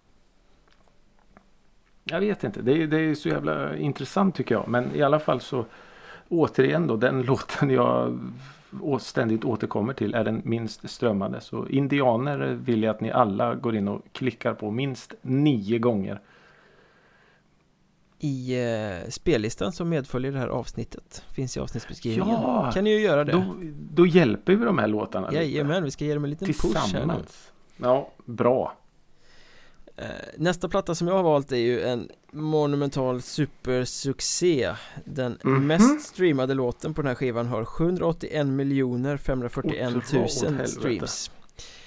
[2.04, 2.62] Jag vet inte.
[2.62, 4.68] Det är, det är så jävla intressant tycker jag.
[4.68, 5.64] Men i alla fall så
[6.28, 8.18] återigen då den låten jag
[9.00, 11.40] ständigt återkommer till är den minst strömmade.
[11.40, 16.20] Så Indianer vill jag att ni alla går in och klickar på minst nio gånger.
[18.18, 23.00] i eh, spellistan som medföljer det här avsnittet finns i avsnittsbeskrivningen Ja, Kan ni ju
[23.00, 23.54] göra det Då,
[23.92, 25.42] då hjälper vi de här låtarna lite.
[25.42, 27.14] Jajamän, vi ska ge dem en liten push här nu.
[27.76, 28.76] Ja, bra.
[29.96, 30.06] Eh,
[30.36, 34.74] Nästa platta som jag har valt är ju en monumental supersuccé
[35.04, 35.66] Den Mhm.
[35.66, 40.66] mest streamade låten på den här skivan har 781 miljoner 541 Åt 000 helvete.
[40.68, 41.30] streams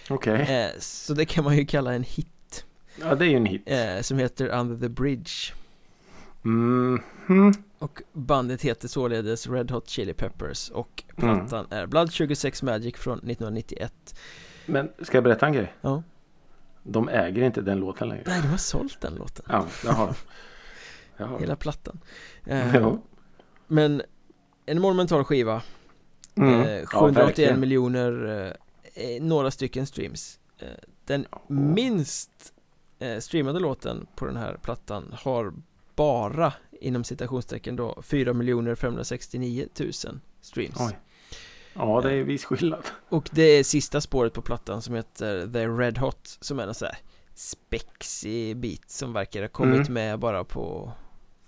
[0.10, 0.42] Okej.
[0.42, 2.66] eh, Så det kan man ju kalla en hit
[3.02, 3.62] Ja, det är ju en hit.
[3.66, 5.32] eh, Som heter Under the Bridge
[6.42, 7.54] Mhm.
[7.80, 11.36] Och bandet heter således Red Hot Chili Peppers Och Mm.
[11.48, 14.16] plattan är Blood Sugar Sex Magic från 1991
[14.70, 15.74] Men ska jag berätta en grej?
[15.82, 16.04] Ja,
[16.84, 18.24] De äger inte den låten längre.
[18.28, 20.14] nej de har sålt den låten Ja, det har de.
[21.18, 21.40] De.
[21.40, 22.00] Hela plattan
[22.46, 22.98] eh, Ja.
[23.68, 24.02] Men
[24.66, 25.62] en monumental skiva
[26.36, 26.62] Mm.
[26.62, 27.60] eh, Ja, 781 verkligen.
[27.60, 28.26] miljoner
[28.96, 30.68] eh, eh, Några stycken streams eh,
[31.06, 32.32] Den minst
[33.00, 35.54] eh, streamade låten på den här plattan har
[35.96, 39.92] bara inom citationstecken då 4 569 000
[40.42, 40.76] streams.
[40.80, 40.98] Oj.
[41.74, 42.84] Ja, det är viss skillnad.
[43.10, 46.74] Och det är sista spåret på plattan som heter The Red Hot som är en
[46.74, 46.98] sån här
[47.36, 49.94] spexig bit som verkar ha kommit Mm.
[49.94, 50.92] med bara på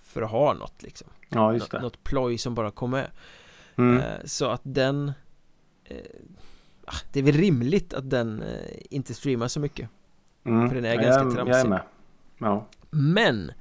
[0.04, 1.08] för att ha något liksom.
[1.30, 1.84] Ja, just Nå- det.
[1.84, 3.08] Något ploj som bara kom med.
[3.78, 3.98] Mm.
[3.98, 5.12] Eh, Så att den
[5.86, 5.98] eh,
[6.86, 9.90] ah, Det är väl rimligt att den eh, inte streamar så mycket
[10.46, 10.70] Mm.
[10.70, 11.54] för den är ganska jag, jag tramsig.
[11.66, 11.82] är med.
[12.38, 12.68] Ja.
[12.90, 13.52] Men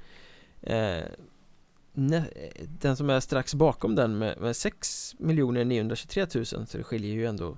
[1.93, 7.25] Den som är strax bakom den med, med 6 923 000 Så det skiljer ju
[7.25, 7.57] ändå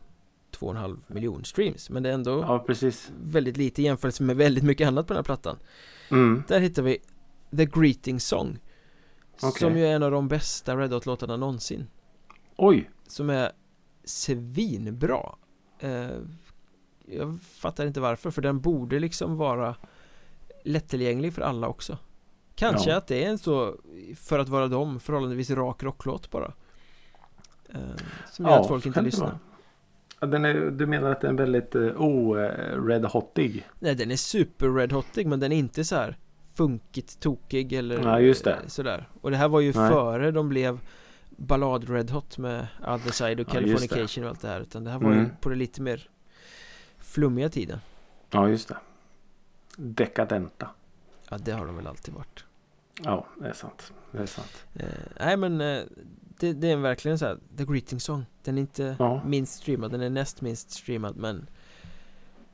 [0.59, 3.11] 2,5 miljon streams Men det är ändå ja, precis.
[3.23, 5.57] väldigt lite i jämförelse med väldigt mycket annat på den här plattan
[6.11, 6.43] Mm.
[6.47, 6.97] Där hittar vi
[7.57, 8.59] The Greeting Song
[9.37, 9.77] Som Okej.
[9.77, 11.87] ju är en av de bästa Red Hot-låtarna någonsin
[12.55, 12.89] Oj!
[13.07, 13.51] Som är
[14.03, 15.35] svinbra
[15.79, 16.09] eh,
[17.05, 19.75] Jag fattar inte varför för den borde liksom vara
[20.63, 21.97] Lättillgänglig för alla också
[22.55, 22.97] Kanske Ja.
[22.97, 23.75] att det är en så
[24.15, 26.53] För att vara dem förhållandevis rak rocklåt bara
[27.69, 27.79] eh,
[28.31, 29.37] Som gör att folk inte lyssnar.
[30.19, 33.67] Ja, den är, du menar att den är väldigt uh, o-red hotig?
[33.79, 36.17] Nej den är super red hotig men den är inte så här
[36.53, 38.51] Funkigt tokig eller Ja, just det.
[38.53, 39.89] eh, sådär Och det här var ju Nej.
[39.91, 40.79] före de blev
[41.29, 43.51] Ballad red hot med Other Side och Ja.
[43.53, 45.29] Californication och allt det här Utan det här var ju Mm.
[45.41, 46.09] på det lite mer
[46.97, 47.79] Flummiga tiden
[48.31, 48.77] Ja, just det.
[49.77, 50.69] Dekadenta.
[51.33, 52.45] Ja det har de väl alltid varit
[53.03, 53.93] Ja, det är sant.
[54.11, 54.65] Det är sant.
[54.73, 54.85] eh,
[55.19, 55.83] Nej men eh,
[56.39, 59.23] det, det är verkligen så här The Greeting Song Den är inte Ja.
[59.25, 61.49] minst streamad, den är näst minst streamad men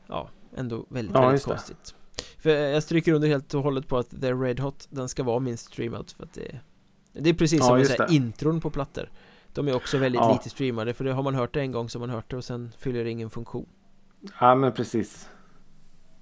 [0.07, 1.95] Ja, ändå väldigt, Ja, väldigt konstigt
[2.37, 5.39] För jag stryker under helt och hållet på att The Red Hot Den ska vara
[5.39, 6.59] minst streamad för att det
[7.13, 8.13] Det är precis Ja, som med här det.
[8.15, 9.09] intron på plattor
[9.53, 10.33] De är också väldigt Ja.
[10.33, 12.37] lite streamade för det har man hört det en gång så har man hört det
[12.37, 13.65] och sen fyller det ingen funktion
[14.39, 15.29] Ja, men precis.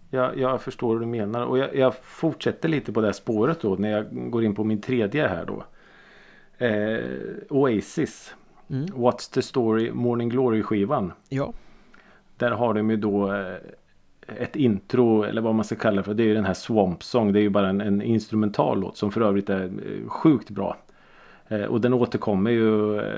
[0.10, 1.46] Jag, jag förstår hur du menar.
[1.46, 4.64] Och jag, jag fortsätter lite på det här spåret då när jag går in på
[4.64, 5.64] min tredje här då.
[6.66, 7.00] Eh,
[7.50, 8.36] Oasis.
[8.70, 8.86] mm.
[8.86, 11.12] What's the story Morning Glory skivan.
[11.30, 11.54] Ja,
[12.38, 13.56] Där har de ju då eh,
[14.28, 16.14] ett intro eller vad man ska kalla det för.
[16.14, 17.34] Det är ju den här Swamp Song.
[17.34, 20.78] Det är ju bara en, en instrumental låt som för övrigt är eh, sjukt bra.
[21.48, 23.14] Eh, och den återkommer ju eh,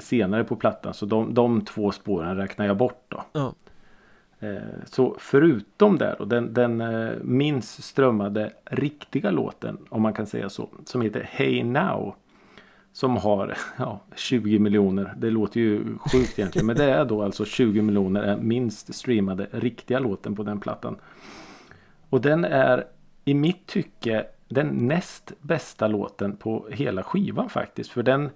[0.00, 0.94] senare på plattan.
[0.94, 3.22] Så de, de två spåren räknar jag bort då.
[3.32, 3.52] ja,
[4.40, 10.26] Eh, så förutom det och den, den eh, minst strömmade riktiga låten om man kan
[10.26, 10.68] säga så.
[10.84, 12.14] Som heter Hey Now.
[12.92, 15.14] Som har ja, 20 miljoner.
[15.16, 16.66] Det låter ju sjukt egentligen.
[16.66, 20.96] Men det är då alltså 20 miljoner är minst streamade riktiga låten på den plattan.
[22.10, 22.84] Och den är
[23.24, 27.90] i mitt tycke den näst bästa låten på hela skivan faktiskt.
[27.90, 28.30] För den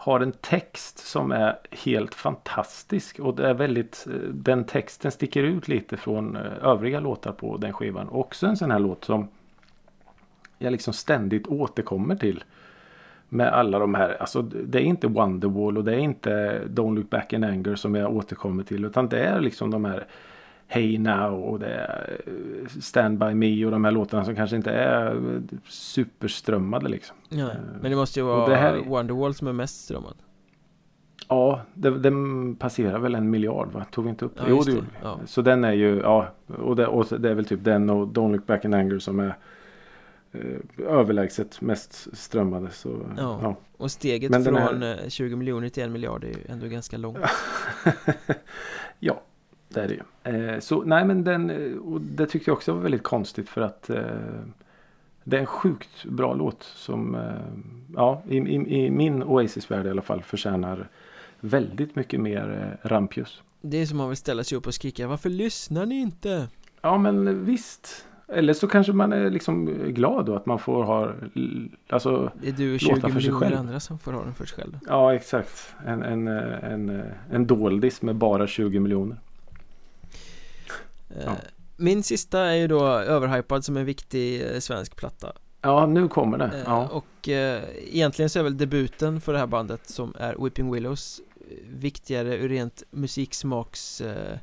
[0.00, 3.18] har en text som är helt fantastisk.
[3.18, 7.56] Och det är väldigt, eh, den texten sticker ut lite från eh, övriga låtar på
[7.56, 8.08] den skivan.
[8.08, 9.28] Också en sån här låt som
[10.58, 12.44] jag liksom ständigt återkommer till.
[13.28, 17.10] Med alla de här, alltså det är inte Wonderwall och det är inte Don't Look
[17.10, 18.84] Back in Anger som jag återkommer till.
[18.84, 20.06] Utan det är liksom de här
[20.70, 24.56] Hey Now och det är eh, Stand By Me och de här låtarna som kanske
[24.56, 27.16] inte är eh, superströmmade liksom.
[27.28, 27.48] ja.
[27.80, 30.14] Men det måste ju vara här är- Wonderwall som är mest strömmad
[31.28, 33.84] Ja, den passerar väl en miljard va?
[33.90, 34.42] Tog vi inte upp det?
[34.42, 34.98] Ja, jo, det gjorde vi.
[35.02, 35.20] Ja.
[35.26, 38.32] Så den är ju, ja, och det, och det är väl typ den och Don't
[38.32, 39.36] Look Back in Anger som är
[40.32, 42.70] eh, överlägset mest strömmade.
[42.70, 43.38] Så, Ja.
[43.42, 43.56] ja.
[43.76, 46.96] Och steget Men från här- eh, 20 miljoner till en miljard är ju ändå ganska
[46.96, 47.18] långt
[48.98, 49.20] ja,
[49.68, 50.00] det är det ju.
[50.28, 53.60] Eh, så nej men den, eh, och det tyckte jag också var väldigt konstigt för
[53.60, 54.02] att eh,
[55.24, 57.16] det är en sjukt bra låt som
[57.96, 60.88] ja, i, i, i min Oasis-värld i alla fall förtjänar
[61.40, 63.42] väldigt mycket mer rampljus.
[63.60, 66.48] Det är som man vill ställa sig upp och skrika Varför lyssnar ni inte?
[66.80, 68.04] Ja men visst.
[68.28, 71.12] Eller så kanske man är liksom glad då att man får ha
[71.88, 73.56] Alltså Det är du och Låta 20 för sig miljoner själv.
[73.56, 75.74] andra som får ha den för sig själva Ja exakt.
[75.86, 79.16] En, en, en, en doldis med bara 20 miljoner.
[81.10, 81.32] Eh, Ja.
[81.80, 85.32] Min sista är ju då överhypad som en viktig eh, svensk platta
[85.62, 86.44] Ja nu kommer det.
[86.44, 86.88] Eh, Ja.
[86.88, 91.20] Och eh, egentligen så är väl debuten för det här bandet som är Whipping Willows
[91.50, 94.38] eh, Viktigare ur rent musiksmaks eh,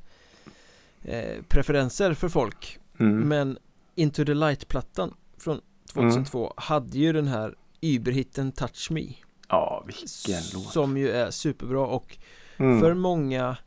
[1.04, 3.20] eh, preferenser för folk Mm.
[3.28, 3.58] Men
[3.96, 5.62] Into the Light-plattan från
[5.94, 9.02] 2002 hade ju den här überhitten Touch Me
[9.50, 10.64] Ja vilken låt.
[10.74, 12.18] Som ju är superbra och
[12.58, 12.80] Mm.
[12.82, 13.58] för många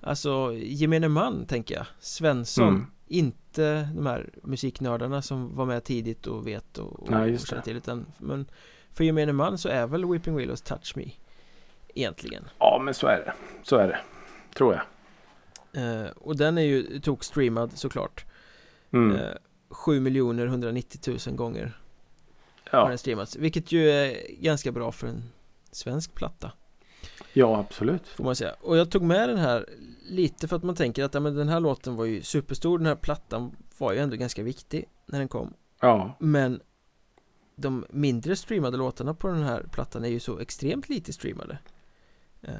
[0.00, 2.86] Alltså gemene man tänker jag Svensson Mm.
[3.10, 7.24] Inte de här musiknördarna som var med tidigt och vet och, och, Ja,
[7.58, 8.46] och till utan Men
[8.92, 11.10] för gemene man så är väl Whipping Willows Touch Me
[11.94, 13.32] Egentligen Ja men så är det.
[13.62, 13.98] Så är det.
[14.54, 14.84] Tror jag.
[16.04, 18.24] eh, Och den är ju tokstreamad såklart
[18.92, 19.16] Mm.
[19.16, 19.32] eh,
[19.70, 21.78] 7 miljoner 190 000 gånger
[22.70, 25.22] har Ja, den streamats Vilket ju är ganska bra för en
[25.70, 26.52] svensk platta
[27.32, 28.08] ja, absolut.
[28.08, 29.66] Får man säga Och jag tog med den här
[30.08, 32.86] lite för att man tänker att ja, men den här låten var ju superstor Den
[32.86, 36.60] här plattan var ju ändå ganska viktig när den kom Ja, Men
[37.56, 41.58] de mindre streamade låtarna på den här plattan är ju så extremt lite streamade
[42.42, 42.54] eh,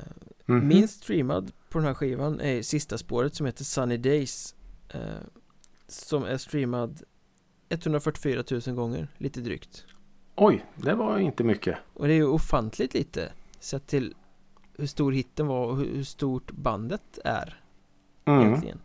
[0.46, 0.68] Mhm.
[0.68, 4.54] Minst streamad på den här skivan är sista spåret som heter Sunny Days
[4.88, 5.00] eh,
[5.88, 7.02] Som är streamad
[7.68, 9.84] 144 000 gånger, lite drygt
[10.36, 11.78] Oj, det var inte mycket.
[11.94, 14.14] Och det är ju ofantligt lite Sett till
[14.78, 17.62] hur stor hitten var och hur stort bandet är
[18.24, 18.42] Mm.
[18.46, 18.78] egentligen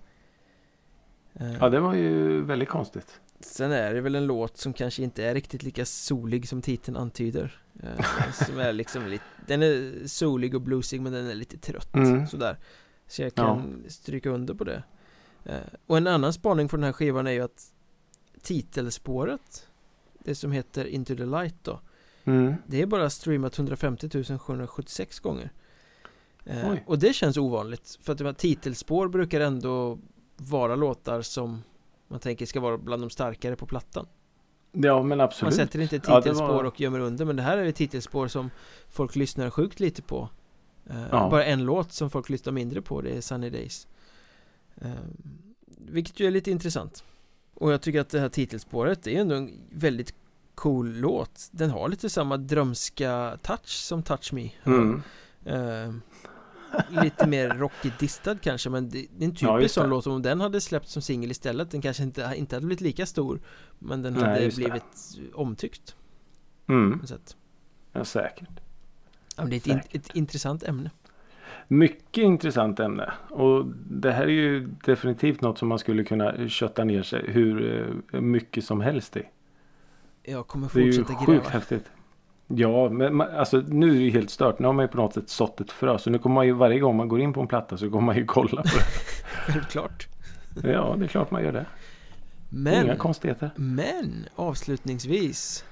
[1.33, 3.19] Eh, Ja, det var ju väldigt konstigt.
[3.39, 6.97] Sen är det väl en låt som kanske inte är riktigt lika solig som titeln
[6.97, 8.05] antyder eh,
[8.45, 12.27] Som är liksom lite Den är solig och bluesig men den är lite trött Mm.
[12.27, 12.57] sådär
[13.07, 14.83] Så jag kan stryka under på det
[15.45, 17.73] eh, Och en annan spaning på den här skivan är ju att
[18.41, 19.67] Titelspåret
[20.19, 21.79] Det som heter Into the Light då
[22.25, 22.53] Mm.
[22.67, 25.51] Det är bara streamat 150 776 gånger
[26.45, 26.75] eh.
[26.85, 29.99] Och det känns ovanligt För att de här titelspår brukar ändå
[30.37, 31.63] vara låtar som
[32.07, 34.05] man tänker ska vara bland de starkare på plattan
[34.71, 35.53] Ja, men Man absolut.
[35.55, 38.27] sätter inte ett Ja, titelspår var- och gömmer under Men det här är ett titelspår
[38.27, 38.49] som
[38.89, 40.29] folk lyssnar sjukt lite på
[40.89, 41.29] eh, Ja.
[41.29, 43.87] Bara en låt som folk lyssnar mindre på Det är Sunny Days
[44.81, 44.91] eh,
[45.77, 47.03] Vilket ju är lite intressant
[47.53, 50.13] Och jag tycker att det här titelspåret är ändå en väldigt
[50.55, 55.01] cool låt Den har lite samma drömska touch som Touch Me Mm.
[55.45, 55.93] Eh,
[56.89, 60.07] Lite mer rockigt distad kanske men det, det är en Ja, typisk just sån låt
[60.07, 63.39] om den hade släppts som singel istället Den kanske inte, inte hade blivit lika stor
[63.79, 64.63] Men den Nej, hade just det.
[64.63, 65.95] blivit omtyckt
[66.67, 67.01] Mm.
[67.91, 68.49] Ja, säkert.
[69.37, 70.91] Ja, men det är ett, in, ett intressant ämne
[71.67, 73.13] Mycket intressant ämne.
[73.29, 77.81] Och det här är ju definitivt något som man skulle kunna kötta ner sig hur
[78.13, 79.23] eh, mycket som helst i.
[80.23, 81.91] Jag kommer Det är ju fortsätta sjukt gräva häftigt.
[82.47, 84.59] Ja, men man, alltså nu är det ju helt stört.
[84.59, 85.97] Nu har man ju på något sätt sått ett frö.
[85.97, 88.05] Så nu kommer man ju varje gång man går in på en platta så kommer
[88.05, 88.69] man ju kolla på
[89.51, 90.07] Självklart
[90.55, 90.71] det.
[90.71, 91.65] Ja, det är klart man gör det.
[92.49, 93.51] Men, Inga konstigheter.
[93.55, 95.65] men avslutningsvis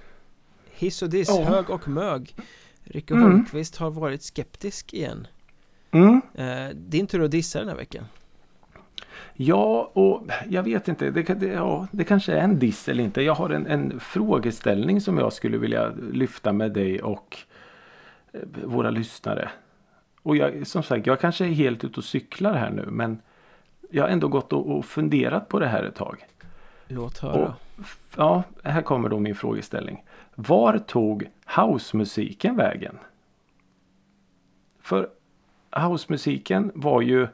[0.71, 1.43] Hiss och diss, Ja.
[1.43, 2.35] hög och mög
[2.83, 3.23] Rikke Mm.
[3.31, 5.27] Holmqvist har varit skeptisk igen
[5.91, 6.21] Mm.
[6.35, 8.05] eh, Din tur att dissa den här veckan
[9.33, 11.11] Ja, och jag vet inte.
[11.11, 13.21] Det, det, ja, det kanske är en diss eller inte.
[13.21, 17.37] Jag har en, en frågeställning som jag skulle vilja lyfta med dig och
[18.31, 19.49] eh, våra lyssnare.
[20.23, 22.85] Och jag, som sagt, jag kanske är helt ute och cyklar här nu.
[22.85, 23.21] Men
[23.89, 26.25] jag har ändå gått och, och funderat på det här ett tag.
[26.87, 27.51] Låt höra Och,
[28.15, 30.03] ja, här kommer då min frågeställning.
[30.35, 32.97] Var tog housemusiken vägen?
[34.81, 35.09] För
[35.71, 37.27] housemusiken var ju,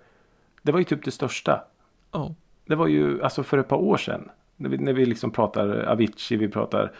[0.67, 1.63] det var ju typ det största.
[2.11, 4.29] Ja, Det var ju alltså för ett par år sedan.
[4.55, 6.91] När vi, när vi liksom pratar Avicii, vi pratar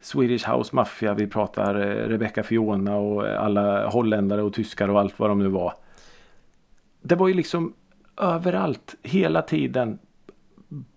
[0.00, 5.00] Swedish House Mafia, vi pratar eh, Rebecca Fiona och eh, alla holländare och tyskar och
[5.00, 5.74] allt vad de nu var.
[7.02, 7.74] Det var ju liksom
[8.16, 9.98] överallt, hela tiden.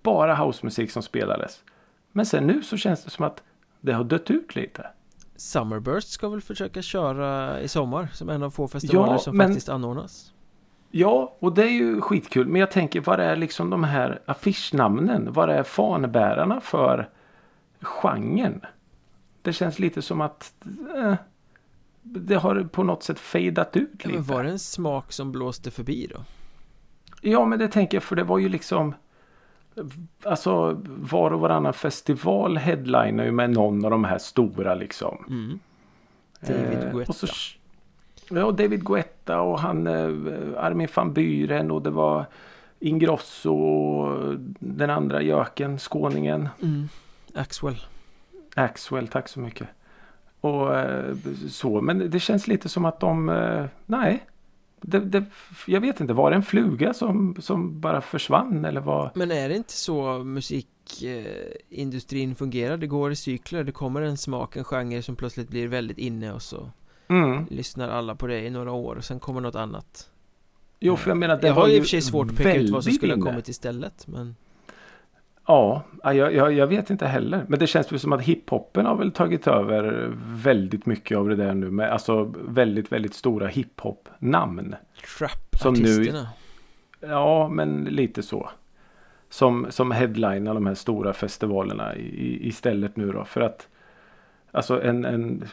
[0.03, 1.63] Bara housemusik som spelades.
[2.11, 3.43] Men sen nu så känns det som att
[3.81, 4.87] det har dött ut lite.
[5.35, 9.47] Summerburst ska väl försöka köra i sommar som en av få festivaler Ja, som men-
[9.47, 10.33] faktiskt anordnas
[10.91, 12.47] Ja, och det är ju skitkul.
[12.47, 15.33] Men jag tänker, vad är liksom de här affischnamnen?
[15.33, 17.09] Vad är fanbärarna för
[17.81, 18.61] genren?
[19.41, 20.53] Det känns lite som att
[20.97, 21.13] eh,
[22.01, 24.19] det har på något sätt fejdat ut ja, lite.
[24.19, 26.23] Men var det en smak som blåste förbi då?
[27.21, 28.93] Ja, men det tänker jag för det var ju liksom
[30.23, 35.25] Alltså var och varannan festival headlinar ju med någon av de här stora liksom.
[35.29, 35.59] Mm.
[36.39, 37.09] David Eh, Guetta.
[37.09, 37.27] och så,
[38.31, 40.09] ja, David Guetta och han eh,
[40.57, 42.25] Armin van Buren och det var
[42.79, 46.49] Ingrosso och den andra göken, skåningen.
[46.61, 46.89] Mm.
[47.33, 47.77] Axwell
[48.55, 49.67] Axwell, tack så mycket.
[50.41, 51.15] Och eh,
[51.49, 54.25] så, men det känns lite som att de, eh, nej.
[54.83, 55.23] Det, det,
[55.67, 59.09] jag vet inte, var det en fluga som, som bara försvann eller vad?
[59.15, 62.77] Men är det inte så musikindustrin fungerar?
[62.77, 66.33] Det går i cykler, det kommer en smak, en genre som plötsligt blir väldigt inne
[66.33, 66.69] och så
[67.11, 67.45] Mm.
[67.49, 70.09] lyssnar alla på det i några år och sen kommer något annat
[70.79, 72.55] Jo, för jag menar det Jag har i ju och för sig svårt att peka
[72.55, 74.35] ut vad som skulle ha kommit istället men
[75.47, 77.45] Ja, ja, jag, jag, jag vet inte heller.
[77.47, 81.35] Men det känns väl som att hiphopen har väl tagit över väldigt mycket av det
[81.35, 84.75] där nu med alltså väldigt, väldigt stora hiphop-namn.
[85.17, 86.27] Trap-artisterna
[86.99, 88.49] Ja, men lite så.
[89.29, 93.25] Som, som headlinar de här stora festivalerna i, i- istället nu då.
[93.25, 93.67] För att
[94.51, 95.43] alltså en, en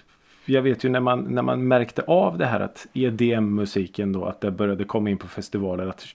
[0.49, 4.41] jag vet ju när man, när man märkte av det här att EDM-musiken då att
[4.41, 6.07] det började komma in på festivaler att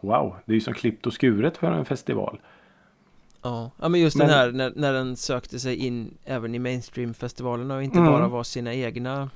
[0.00, 2.40] wow, det är ju som klippt och skuret för en festival.
[3.42, 6.58] Ja, ja men just Men- den här när, när den sökte sig in även i
[6.58, 8.12] mainstream-festivalerna och inte Mm.
[8.12, 9.30] bara var sina egna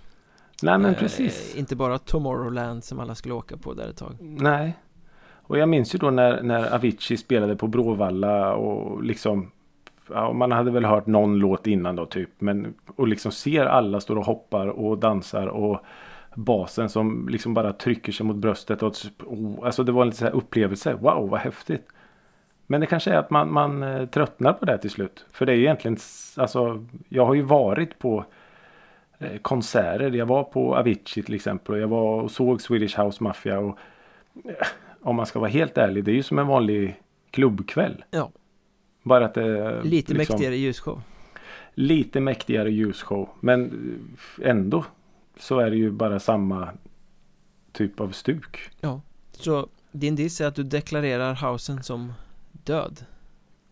[0.62, 1.54] Nej men eh, precis.
[1.56, 4.76] Inte bara Tomorrowland som alla skulle åka på där ett tag Nej.
[5.44, 9.50] Och jag minns ju då när, när Avicii spelade på Bråvalla och liksom
[10.10, 12.30] ja, man hade väl hört någon låt innan då typ.
[12.38, 15.84] Men och liksom ser alla står och hoppar och dansar och
[16.34, 18.82] basen som liksom bara trycker sig mot bröstet.
[18.82, 18.94] Och,
[19.26, 20.94] oh, alltså det var en lite så här upplevelse.
[20.94, 21.88] Wow vad häftigt.
[22.66, 25.26] Men det kanske är att man, man eh, tröttnar på det till slut.
[25.32, 25.96] För det är ju egentligen
[26.36, 28.24] alltså jag har ju varit på
[29.18, 30.10] eh, konserter.
[30.10, 33.78] Jag var på Avicii till exempel och jag var och såg Swedish House Mafia och
[34.44, 34.66] eh,
[35.02, 37.00] om man ska vara helt ärlig, det är ju som en vanlig
[37.30, 38.04] klubbkväll.
[38.10, 38.30] Ja.
[39.02, 41.02] Bara att det Lite liksom mäktigare ljusshow
[41.74, 43.28] Lite mäktigare ljusshow.
[43.40, 43.88] Men
[44.42, 44.84] ändå
[45.38, 46.68] så är det ju bara samma
[47.72, 48.70] typ av stuk.
[49.32, 52.12] Så din diss är att du deklarerar housen som
[52.52, 53.04] död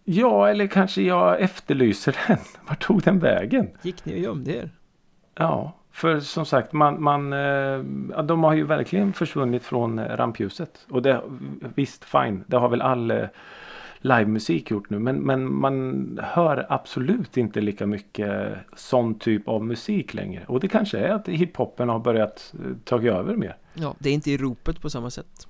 [0.04, 2.38] Ja, eller kanske jag efterlyser den.
[2.68, 3.70] Vart tog den vägen?
[3.82, 4.70] Gick ni och gömde er?
[5.34, 7.38] Ja, för som sagt, man, man, eh,
[8.16, 10.86] ja, de har ju verkligen försvunnit från eh, rampljuset.
[10.90, 11.22] Och det,
[11.74, 13.24] visst, fine, det har väl all eh,
[14.00, 14.98] livemusik gjort nu.
[14.98, 20.44] Men, men man hör absolut inte lika mycket sån typ av musik längre.
[20.48, 23.56] Och det kanske är att hiphopen har börjat eh, ta över mer.
[23.74, 25.48] Ja, det är inte i ropet på samma sätt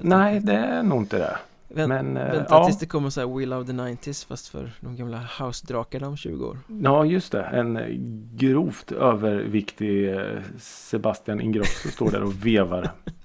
[0.00, 0.46] Nej, enkelt.
[0.46, 1.36] det är nog inte det.
[1.68, 2.64] Vänt, men, eh, Vänta ja.
[2.64, 6.16] tills det kommer så här We Love the 90s fast för de gamla house-drakarna om
[6.16, 7.42] 20 år Ja, just det.
[7.42, 7.86] En eh,
[8.34, 10.14] grovt överviktig
[10.58, 12.90] Sebastian Ingrosso står där och vevar.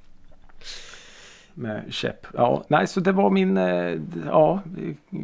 [1.60, 2.28] Med käpp.
[2.34, 4.62] Ja, nej, så det var min, eh, ja,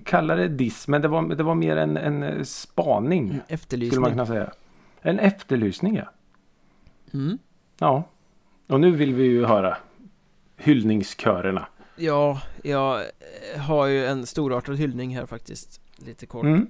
[0.04, 3.24] kalla det diss, men det var, det var mer en, en eh, spaning.
[3.24, 4.52] En Skulle man efterlysning kunna säga.
[5.02, 6.10] En efterlysning, ja.
[7.14, 7.38] mm.
[7.80, 8.04] Ja.
[8.68, 9.78] Och nu vill vi ju höra
[10.58, 11.68] hyllningskörerna.
[11.96, 13.02] Ja, jag
[13.54, 16.68] eh, har ju en storartad hyllning här faktiskt Lite kort Mm.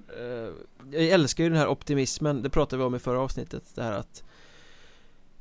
[0.91, 3.91] Jag älskar ju den här optimismen, det pratade vi om i förra avsnittet Det här
[3.91, 4.24] att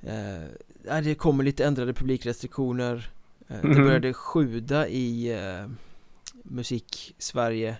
[0.02, 3.10] eh, Det kommer lite ändrade publikrestriktioner
[3.48, 3.84] Det Mhm.
[3.84, 5.68] började sjuda i eh,
[6.42, 7.76] Musik-Sverige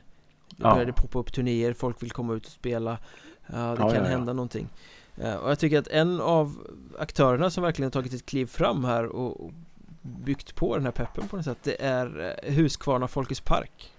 [0.51, 0.73] Det Ja.
[0.75, 2.99] började poppa upp turnéer, folk vill komma ut och spela
[3.47, 4.69] Ja, det Ja, kan ja, hända någonting
[5.17, 6.57] Eh, Och jag tycker att en av
[6.99, 9.53] aktörerna som verkligen tagit ett kliv fram här och
[10.03, 13.93] byggt på den här peppen på något sätt Det är eh, Huskvarna Folkets Park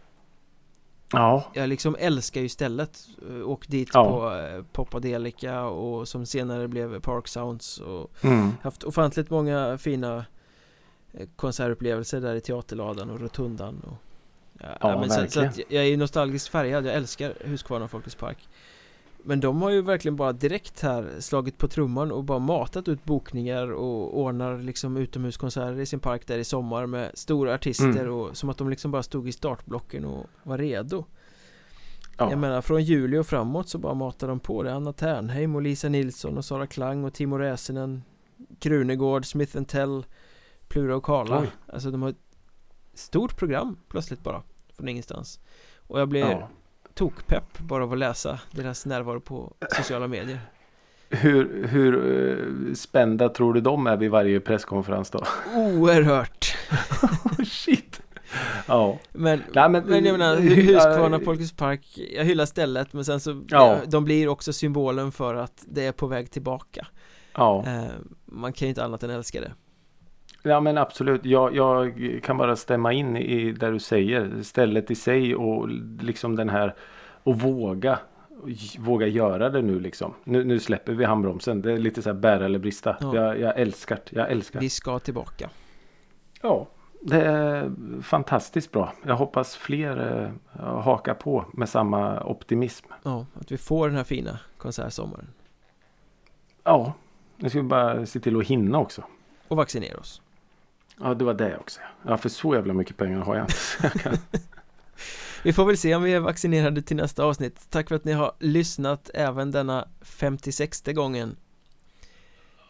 [1.11, 4.03] Ja, Jag liksom älskar ju stället Eh, Åkt dit Ja.
[4.09, 8.51] på eh, Popadelica och som senare blev Park Sounds och mm.
[8.63, 10.23] haft ofantligt många fina eh,
[11.35, 13.93] konsertupplevelser där i Teaterladan och Rotundan och
[14.59, 15.47] Ja, Ja, men så, så verkligen.
[15.49, 18.49] att jag är nostalgiskt färgad, jag älskar Huskvarna Folkets Park
[19.23, 23.03] Men de har ju verkligen bara direkt här slagit på trumman och bara matat ut
[23.05, 28.13] bokningar och ordnar liksom utomhuskonserter i sin park där i sommar med stora artister Mm.
[28.13, 31.05] och som att de liksom bara stod i startblocken och var redo
[32.17, 32.29] ja.
[32.29, 35.61] Jag menar från juli och framåt så bara matar de på det Anna Ternheim och
[35.61, 38.03] Lisa Nilsson och Sara Klang och Timo Räsänen
[38.59, 40.05] Krunegård, Smith Tell
[40.67, 41.47] Plura och Karla Oj.
[41.67, 42.15] Alltså de har ett
[42.93, 44.41] stort program plötsligt bara
[44.77, 45.39] Från ingenstans
[45.87, 46.49] Och jag blir ja.
[46.93, 50.39] tokpepp bara av att läsa deras närvaro på sociala medier
[51.09, 52.19] Hur, hur
[52.69, 55.23] eh, spända tror du de är vid varje presskonferens då?
[55.55, 56.55] Oerhört
[57.47, 58.01] Shit!
[58.67, 58.99] Ja.
[59.13, 62.93] Men, Nej, men, men jag menar, eh, Hu- Huskvarna eh, Folkets Park Jag hyllar stället
[62.93, 63.77] men sen så Ja.
[63.87, 66.87] De blir också symbolen för att det är på väg tillbaka
[67.33, 67.63] Ja.
[67.67, 67.83] eh,
[68.25, 69.53] Man kan ju inte annat än älska det
[70.49, 71.25] ja men absolut.
[71.25, 71.93] Jag, jag
[72.23, 74.43] kan bara stämma in i där du säger.
[74.43, 75.69] Stället i sig och
[75.99, 76.75] liksom den här
[77.23, 77.99] och våga
[78.79, 80.13] Våga göra det nu liksom.
[80.23, 81.61] Nu, nu släpper vi handbromsen.
[81.61, 82.97] Det är lite så här bära eller brista.
[82.99, 83.15] Ja.
[83.15, 84.15] Jag, jag älskar det.
[84.15, 85.49] Jag älskar Vi ska tillbaka
[86.41, 86.67] Ja.
[87.01, 87.71] Det är
[88.01, 88.93] fantastiskt bra.
[89.05, 92.87] Jag hoppas fler eh, hakar på med samma optimism.
[93.03, 95.27] Ja, att vi får den här fina konsertsommaren
[96.63, 96.93] Ja.
[97.37, 99.03] Nu ska vi bara se till att hinna också.
[99.47, 100.21] Och vaccinera oss
[100.99, 101.79] Ja, det var det också.
[102.05, 104.19] Ja, för så jävla mycket pengar har jag inte.
[105.43, 108.11] Vi får väl se om vi är vaccinerade till nästa avsnitt Tack för att ni
[108.11, 111.35] har lyssnat även denna 56 gången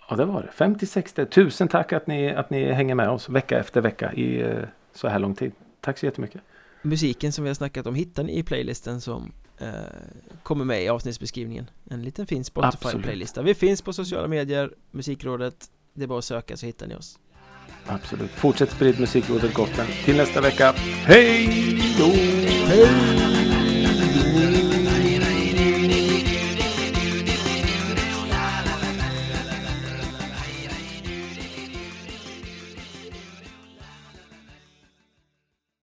[0.10, 0.52] Ja, det var det.
[0.52, 1.14] 56.
[1.32, 4.64] Tusen tack att ni, att ni hänger med oss vecka efter vecka i eh,
[4.94, 5.52] så här lång tid.
[5.82, 6.42] Tack så jättemycket.
[6.82, 9.70] Musiken som vi har snackat om hittar ni i playlisten som eh,
[10.44, 12.44] kommer med i avsnittsbeskrivningen En liten fin.
[12.44, 16.96] Spotify-playlista Vi finns på sociala medier, Musikrådet Det är bara att söka så hittar ni
[16.96, 17.20] oss
[17.88, 18.32] Absolut.
[18.32, 19.90] Fortsätt sprid musikrådet Gotland.
[20.06, 20.74] Till nästa vecka.
[21.06, 22.12] Hej då!
[22.68, 23.35] Hej!